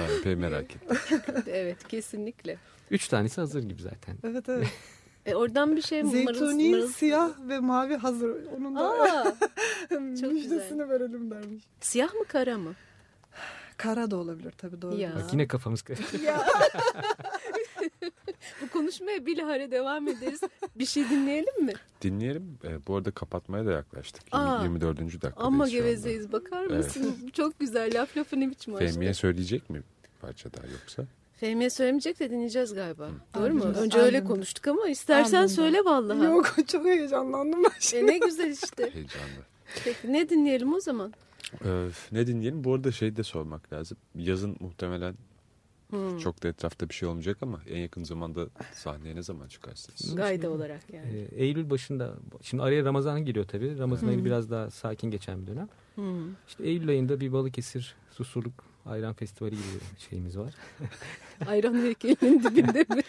Ben 0.00 0.18
epey 0.20 0.34
merak 0.36 0.64
ettim. 0.76 0.98
evet 1.46 1.88
kesinlikle. 1.88 2.56
Üç 2.90 3.08
tanesi 3.08 3.40
hazır 3.40 3.62
gibi 3.62 3.82
zaten. 3.82 4.16
Evet 4.24 4.48
evet. 4.48 4.66
E, 5.26 5.34
oradan 5.34 5.76
bir 5.76 5.82
şey 5.82 6.04
Zeytuni, 6.04 6.24
mırılsın- 6.38 6.70
mırılsın- 6.70 6.92
siyah 6.92 7.30
ve 7.48 7.58
mavi 7.58 7.96
hazır. 7.96 8.36
Onun 8.56 8.76
da 8.76 8.80
Aa, 8.80 9.34
müjdesini 10.00 10.88
verelim 10.88 11.30
dermiş. 11.30 11.64
siyah 11.80 12.14
mı 12.14 12.24
kara 12.28 12.58
mı? 12.58 12.74
Kara 13.76 14.10
da 14.10 14.16
olabilir 14.16 14.50
tabii 14.58 14.82
doğru. 14.82 14.96
Ya. 14.96 15.12
Bak 15.16 15.32
yine 15.32 15.48
kafamız 15.48 15.82
karıştı. 15.82 16.16
Bu 18.62 18.68
konuşmaya 18.68 19.26
bilahare 19.26 19.70
devam 19.70 20.08
ederiz. 20.08 20.40
Bir 20.76 20.86
şey 20.86 21.10
dinleyelim 21.10 21.64
mi? 21.64 21.72
Dinleyelim. 22.02 22.58
E, 22.64 22.86
bu 22.86 22.96
arada 22.96 23.10
kapatmaya 23.10 23.66
da 23.66 23.72
yaklaştık. 23.72 24.22
Aa. 24.32 24.62
24. 24.62 24.98
dakikadayız 24.98 25.34
Ama 25.36 25.68
gevezeyiz 25.68 26.32
bakar 26.32 26.66
mısın? 26.66 27.30
Çok 27.32 27.58
güzel 27.60 28.00
laf 28.00 28.16
lafı 28.16 28.40
ne 28.40 28.50
biçim 28.50 28.74
açtı. 28.74 28.86
Fehmiye 28.86 29.14
söyleyecek 29.14 29.70
mi 29.70 29.82
parça 30.20 30.52
daha 30.52 30.66
yoksa? 30.66 31.04
Fehmiye 31.36 31.70
söylemeyecek 31.70 32.20
de 32.20 32.30
dinleyeceğiz 32.30 32.74
galiba. 32.74 33.08
Doğru 33.34 33.54
mu? 33.54 33.64
Önce 33.64 33.98
öyle 33.98 34.16
albümde. 34.18 34.34
konuştuk 34.34 34.68
ama 34.68 34.88
istersen 34.88 35.36
Albümde. 35.38 35.54
söyle 35.54 35.78
vallahi. 35.84 36.24
Yok 36.24 36.56
çok 36.66 36.84
heyecanlandım 36.86 37.64
ben 37.64 37.70
şimdi. 37.80 38.04
E 38.04 38.06
ne 38.14 38.18
güzel 38.18 38.50
işte. 38.50 38.82
Heyecanlı. 38.94 39.42
Peki 39.84 40.12
ne 40.12 40.28
dinleyelim 40.28 40.74
o 40.74 40.80
zaman? 40.80 41.14
Ee, 41.64 41.88
ne 42.12 42.26
dinleyelim? 42.26 42.64
Bu 42.64 42.74
arada 42.74 42.92
şey 42.92 43.16
de 43.16 43.22
sormak 43.22 43.72
lazım. 43.72 43.98
Yazın 44.14 44.56
muhtemelen 44.60 45.14
Hmm. 45.90 46.18
çok 46.18 46.42
da 46.42 46.48
etrafta 46.48 46.88
bir 46.88 46.94
şey 46.94 47.08
olmayacak 47.08 47.36
ama 47.42 47.60
en 47.68 47.78
yakın 47.78 48.04
zamanda 48.04 48.46
sahneye 48.74 49.16
ne 49.16 49.22
zaman 49.22 49.48
çıkarsınız? 49.48 50.14
Gayde 50.16 50.48
olarak 50.48 50.80
yani. 50.92 51.26
Ee, 51.32 51.44
Eylül 51.44 51.70
başında, 51.70 52.14
şimdi 52.42 52.62
araya 52.62 52.84
Ramazan 52.84 53.24
giriyor 53.24 53.44
tabii. 53.46 53.78
Ramazan 53.78 54.06
Hı. 54.06 54.10
ayı 54.10 54.24
biraz 54.24 54.50
daha 54.50 54.70
sakin 54.70 55.10
geçen 55.10 55.42
bir 55.42 55.46
dönem. 55.46 55.68
Hmm. 55.94 56.32
İşte 56.48 56.64
Eylül 56.64 56.88
ayında 56.88 57.20
bir 57.20 57.32
Balıkesir 57.32 57.94
Susurluk 58.10 58.52
Ayran 58.86 59.14
Festivali 59.14 59.54
gibi 59.54 59.80
şeyimiz 60.10 60.38
var. 60.38 60.54
Ayran 61.46 61.74
heykelinin 61.74 62.42
dibinde 62.44 62.84
mi? 62.94 63.02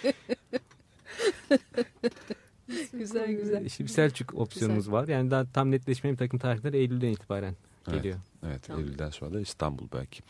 güzel 2.94 3.32
güzel. 3.34 3.70
Şimdi 3.70 3.92
Selçuk 3.92 4.34
opsiyonumuz 4.34 4.86
Güzel. 4.86 4.94
var. 4.94 5.08
Yani 5.08 5.32
daha 5.32 5.46
tam 5.52 5.72
netleşmeyen 5.72 6.16
takım 6.16 6.40
tarihler 6.40 6.74
Eylül'den 6.74 7.08
itibaren. 7.10 7.56
Geliyor. 7.86 8.18
Evet 8.46 8.64
Tamam. 8.64 8.84
Eylül'den 8.84 9.10
sonra 9.10 9.34
da 9.34 9.40
İstanbul 9.42 9.88
belki. 9.94 10.24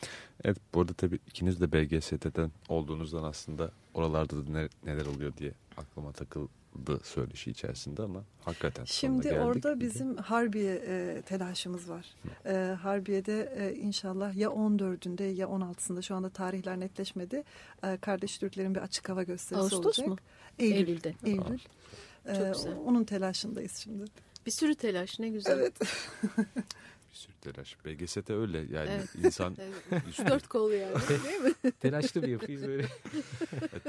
Evet 0.43 0.57
bu 0.73 0.81
arada 0.81 0.93
tabii 0.93 1.19
ikiniz 1.27 1.61
de 1.61 1.71
BGST'den 1.71 2.51
olduğunuzdan 2.69 3.23
aslında 3.23 3.71
oralarda 3.93 4.37
da 4.47 4.51
ne- 4.51 4.69
neler 4.85 5.05
oluyor 5.05 5.37
diye 5.37 5.51
aklıma 5.77 6.11
takıldı 6.11 6.99
söyleşi 7.03 7.51
içerisinde 7.51 8.01
ama 8.03 8.23
hakikaten 8.45 8.85
Şimdi 8.85 9.23
geldik. 9.23 9.45
orada 9.45 9.79
bizim 9.79 10.17
Harbiye 10.17 10.75
e, 10.87 11.21
telaşımız 11.21 11.89
var. 11.89 12.05
E, 12.45 12.75
Harbiye'de 12.81 13.53
e, 13.57 13.75
inşallah 13.75 14.35
ya 14.35 14.49
14'ünde 14.49 15.23
ya 15.23 15.47
16'sında 15.47 16.01
şu 16.01 16.15
anda 16.15 16.29
tarihler 16.29 16.79
netleşmedi. 16.79 17.43
E, 17.83 17.97
Kardeş 17.97 18.37
Türklerin 18.37 18.75
bir 18.75 18.79
açık 18.79 19.09
hava 19.09 19.23
gösterisi 19.23 19.63
Ağustos 19.63 19.85
olacak. 19.85 20.07
mu? 20.07 20.17
Eylül. 20.59 20.75
Eylül'de. 20.75 21.15
Eylül. 21.25 21.59
E, 22.25 22.35
Çok 22.35 22.53
güzel. 22.53 22.77
onun 22.85 23.03
telaşındayız 23.03 23.75
şimdi. 23.75 24.03
Bir 24.45 24.51
sürü 24.51 24.75
telaş 24.75 25.19
ne 25.19 25.29
güzel. 25.29 25.59
Evet. 25.59 25.73
Bir 27.11 27.15
sürü 27.17 27.33
telaş. 27.41 27.77
BGST 27.85 28.29
öyle 28.29 28.57
yani 28.57 28.89
Evet. 28.89 29.15
insan. 29.25 29.57
Üç 30.09 30.19
dört 30.19 30.47
kol 30.47 30.71
yani 30.71 30.95
değil 31.09 31.39
mi? 31.41 31.71
Telaşlı 31.79 32.21
bir 32.23 32.27
yapıyız 32.27 32.67
böyle. 32.67 32.85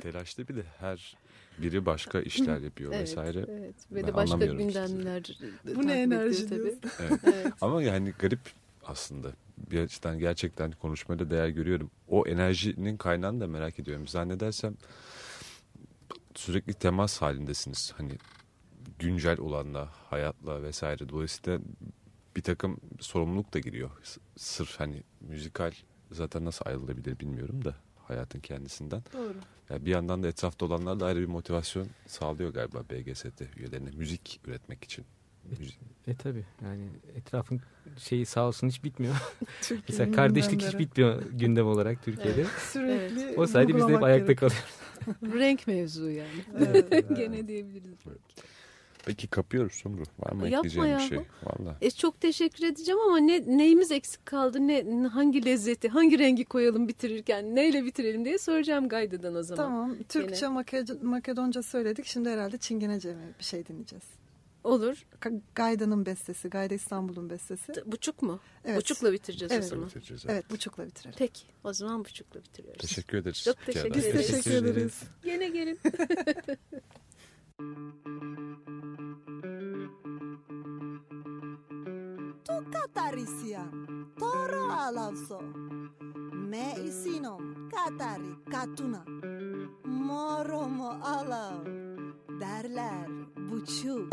telaşlı 0.03 0.49
bir 0.49 0.57
de 0.57 0.63
her 0.79 1.17
biri 1.59 1.87
başka 1.87 2.21
işler 2.21 2.59
yapıyor 2.59 2.93
Evet, 2.93 3.03
vesaire. 3.03 3.47
evet. 3.49 3.75
Ve 3.93 3.97
Ben 4.03 4.07
de 4.07 4.15
başka 4.15 4.47
gündemler 4.47 5.39
Bu 5.77 5.87
ne 5.87 6.03
enerji 6.03 6.49
tabii. 6.49 6.75
Evet. 7.01 7.21
Evet. 7.25 7.53
Ama 7.61 7.83
yani 7.83 8.13
garip 8.19 8.41
aslında. 8.85 9.33
Bir 9.71 9.81
açıdan 9.81 10.19
gerçekten 10.19 10.73
konuşmada 10.73 11.31
değer 11.31 11.49
görüyorum. 11.49 11.91
O 12.09 12.27
enerjinin 12.27 12.97
kaynağını 12.97 13.41
da 13.41 13.47
merak 13.47 13.79
ediyorum. 13.79 14.09
Zannedersem 14.09 14.75
sürekli 16.35 16.75
temas 16.75 17.23
halindesiniz. 17.23 17.93
Hani 17.97 18.13
güncel 18.99 19.39
olanla, 19.41 19.89
hayatla 20.11 20.63
vesaire. 20.63 21.09
Dolayısıyla 21.09 21.59
bir 22.37 22.43
takım 22.43 22.81
sorumluluk 23.01 23.55
da 23.55 23.59
giriyor. 23.59 23.91
Sırf 24.37 24.81
hani 24.81 25.03
müzikal 25.21 25.73
zaten 26.11 26.45
nasıl 26.45 26.67
ayrılabilir 26.67 27.21
bilmiyorum 27.21 27.65
da 27.65 27.75
hayatın 28.09 28.41
kendisinden. 28.41 29.03
Doğru. 29.13 29.35
Yani 29.71 29.87
bir 29.87 29.91
yandan 29.91 30.23
da 30.23 30.29
etrafta 30.29 30.67
olanlar 30.67 31.01
da 31.01 31.07
ayrı 31.07 31.21
bir 31.21 31.27
motivasyon 31.27 31.89
sağlıyor 32.07 32.55
galiba 32.55 32.85
BGST 32.91 33.43
üyelerine 33.57 33.91
müzik 33.91 34.41
üretmek 34.47 34.85
için. 34.85 35.05
Müzik. 35.59 35.79
E 36.07 36.15
tabi 36.15 36.45
yani 36.63 36.89
etrafın 37.17 37.61
şeyi 37.99 38.27
sağ 38.27 38.47
olsun 38.47 38.69
hiç 38.69 38.85
bitmiyor. 38.85 39.15
Mesela 39.89 40.13
kardeşlik 40.13 40.63
hiç 40.63 40.79
bitmiyor 40.79 41.23
gündem 41.23 41.67
olarak 41.67 42.05
Türkiye'de. 42.05 42.47
Sürekli 42.73 43.35
O 43.37 43.47
sayede 43.47 43.77
biz 43.77 43.89
de 43.89 43.93
hep 43.93 44.03
ayakta 44.03 44.37
kalıyoruz. 44.37 44.65
Renk 45.23 45.67
mevzu 45.67 46.11
yani. 46.11 46.45
Evet. 46.59 47.09
Gene 47.17 47.49
diyebiliriz. 47.49 47.99
Peki 49.07 49.27
kapıyoruz 49.29 49.73
Sumru. 49.73 50.03
Var 50.19 50.33
mı 50.33 50.49
Yapma 50.49 50.59
ekleyeceğin 50.69 50.87
bir 50.87 50.91
yahu. 50.93 51.09
şey? 51.09 51.19
Valla. 51.43 51.77
E 51.81 51.91
çok 51.91 52.21
teşekkür 52.21 52.67
edeceğim 52.67 53.01
ama 53.01 53.19
ne 53.19 53.57
neyimiz 53.59 53.91
eksik 53.93 54.27
kaldı? 54.27 54.59
Ne 54.69 55.07
hangi 55.09 55.45
lezzeti, 55.45 55.89
hangi 55.89 56.19
rengi 56.19 56.45
koyalım 56.45 56.89
bitirirken, 56.89 57.55
neyle 57.55 57.85
bitirelim 57.85 58.25
diye 58.25 58.39
soracağım 58.39 58.89
Gayda'dan 58.89 59.35
o 59.35 59.43
zaman. 59.43 59.65
Tamam. 59.65 59.97
Türkçe, 60.09 60.47
Make- 60.47 61.03
Makedonca 61.05 61.63
söyledik. 61.63 62.07
Şimdi 62.07 62.29
herhalde 62.31 62.59
Çingenece 62.59 63.15
mi 63.15 63.35
bir 63.39 63.45
şey 63.45 63.67
dinleyeceğiz. 63.67 64.05
Olur. 64.65 65.07
Gayda'nın 65.55 66.07
bestesi. 66.07 66.49
Gayda 66.49 66.75
İstanbul'un 66.75 67.31
bestesi. 67.31 67.73
Buçuk 67.87 68.23
mu? 68.23 68.41
Evet. 68.65 68.77
Buçukla 68.79 69.13
bitireceğiz 69.13 69.53
Evet. 69.53 69.65
o 69.65 69.67
zaman. 69.69 69.87
Bitireceğiz. 69.87 70.25
Evet 70.29 70.51
buçukla 70.51 70.87
bitirelim. 70.87 71.15
Peki. 71.19 71.43
O 71.65 71.73
zaman 71.73 72.05
buçukla 72.05 72.41
bitiriyoruz. 72.45 72.81
Teşekkür 72.81 73.19
ederiz. 73.19 73.43
Çok 73.45 73.61
bir 73.61 73.65
teşekkür 73.73 73.91
daha. 73.91 73.99
Biz 73.99 74.05
ederiz. 74.07 74.27
teşekkür 74.27 74.51
ederiz. 74.53 75.03
Gene 75.25 75.49
gelin. 75.49 75.79
Katarisian, 82.73 83.71
toro 84.19 84.65
alavso. 84.71 85.41
Me 86.51 86.75
isinom, 86.85 87.69
katari, 87.71 88.33
katuna. 88.51 89.03
Moromo 89.85 90.91
alav. 91.03 91.65
Derler 92.41 93.09
buçuk. 93.49 94.09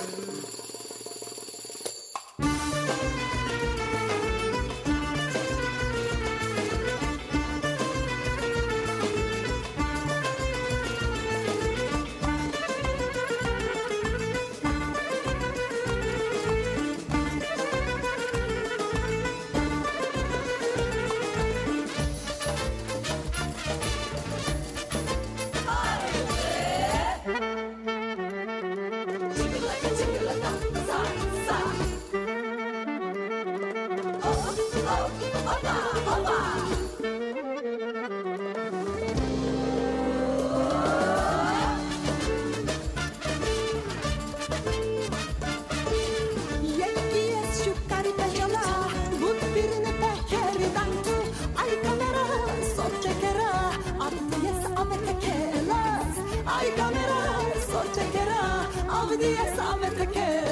Yes, 59.30 59.60
I'm 59.60 59.84
at 59.84 59.96
the 59.96 60.08
camp. 60.08 60.49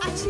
아침 0.00 0.29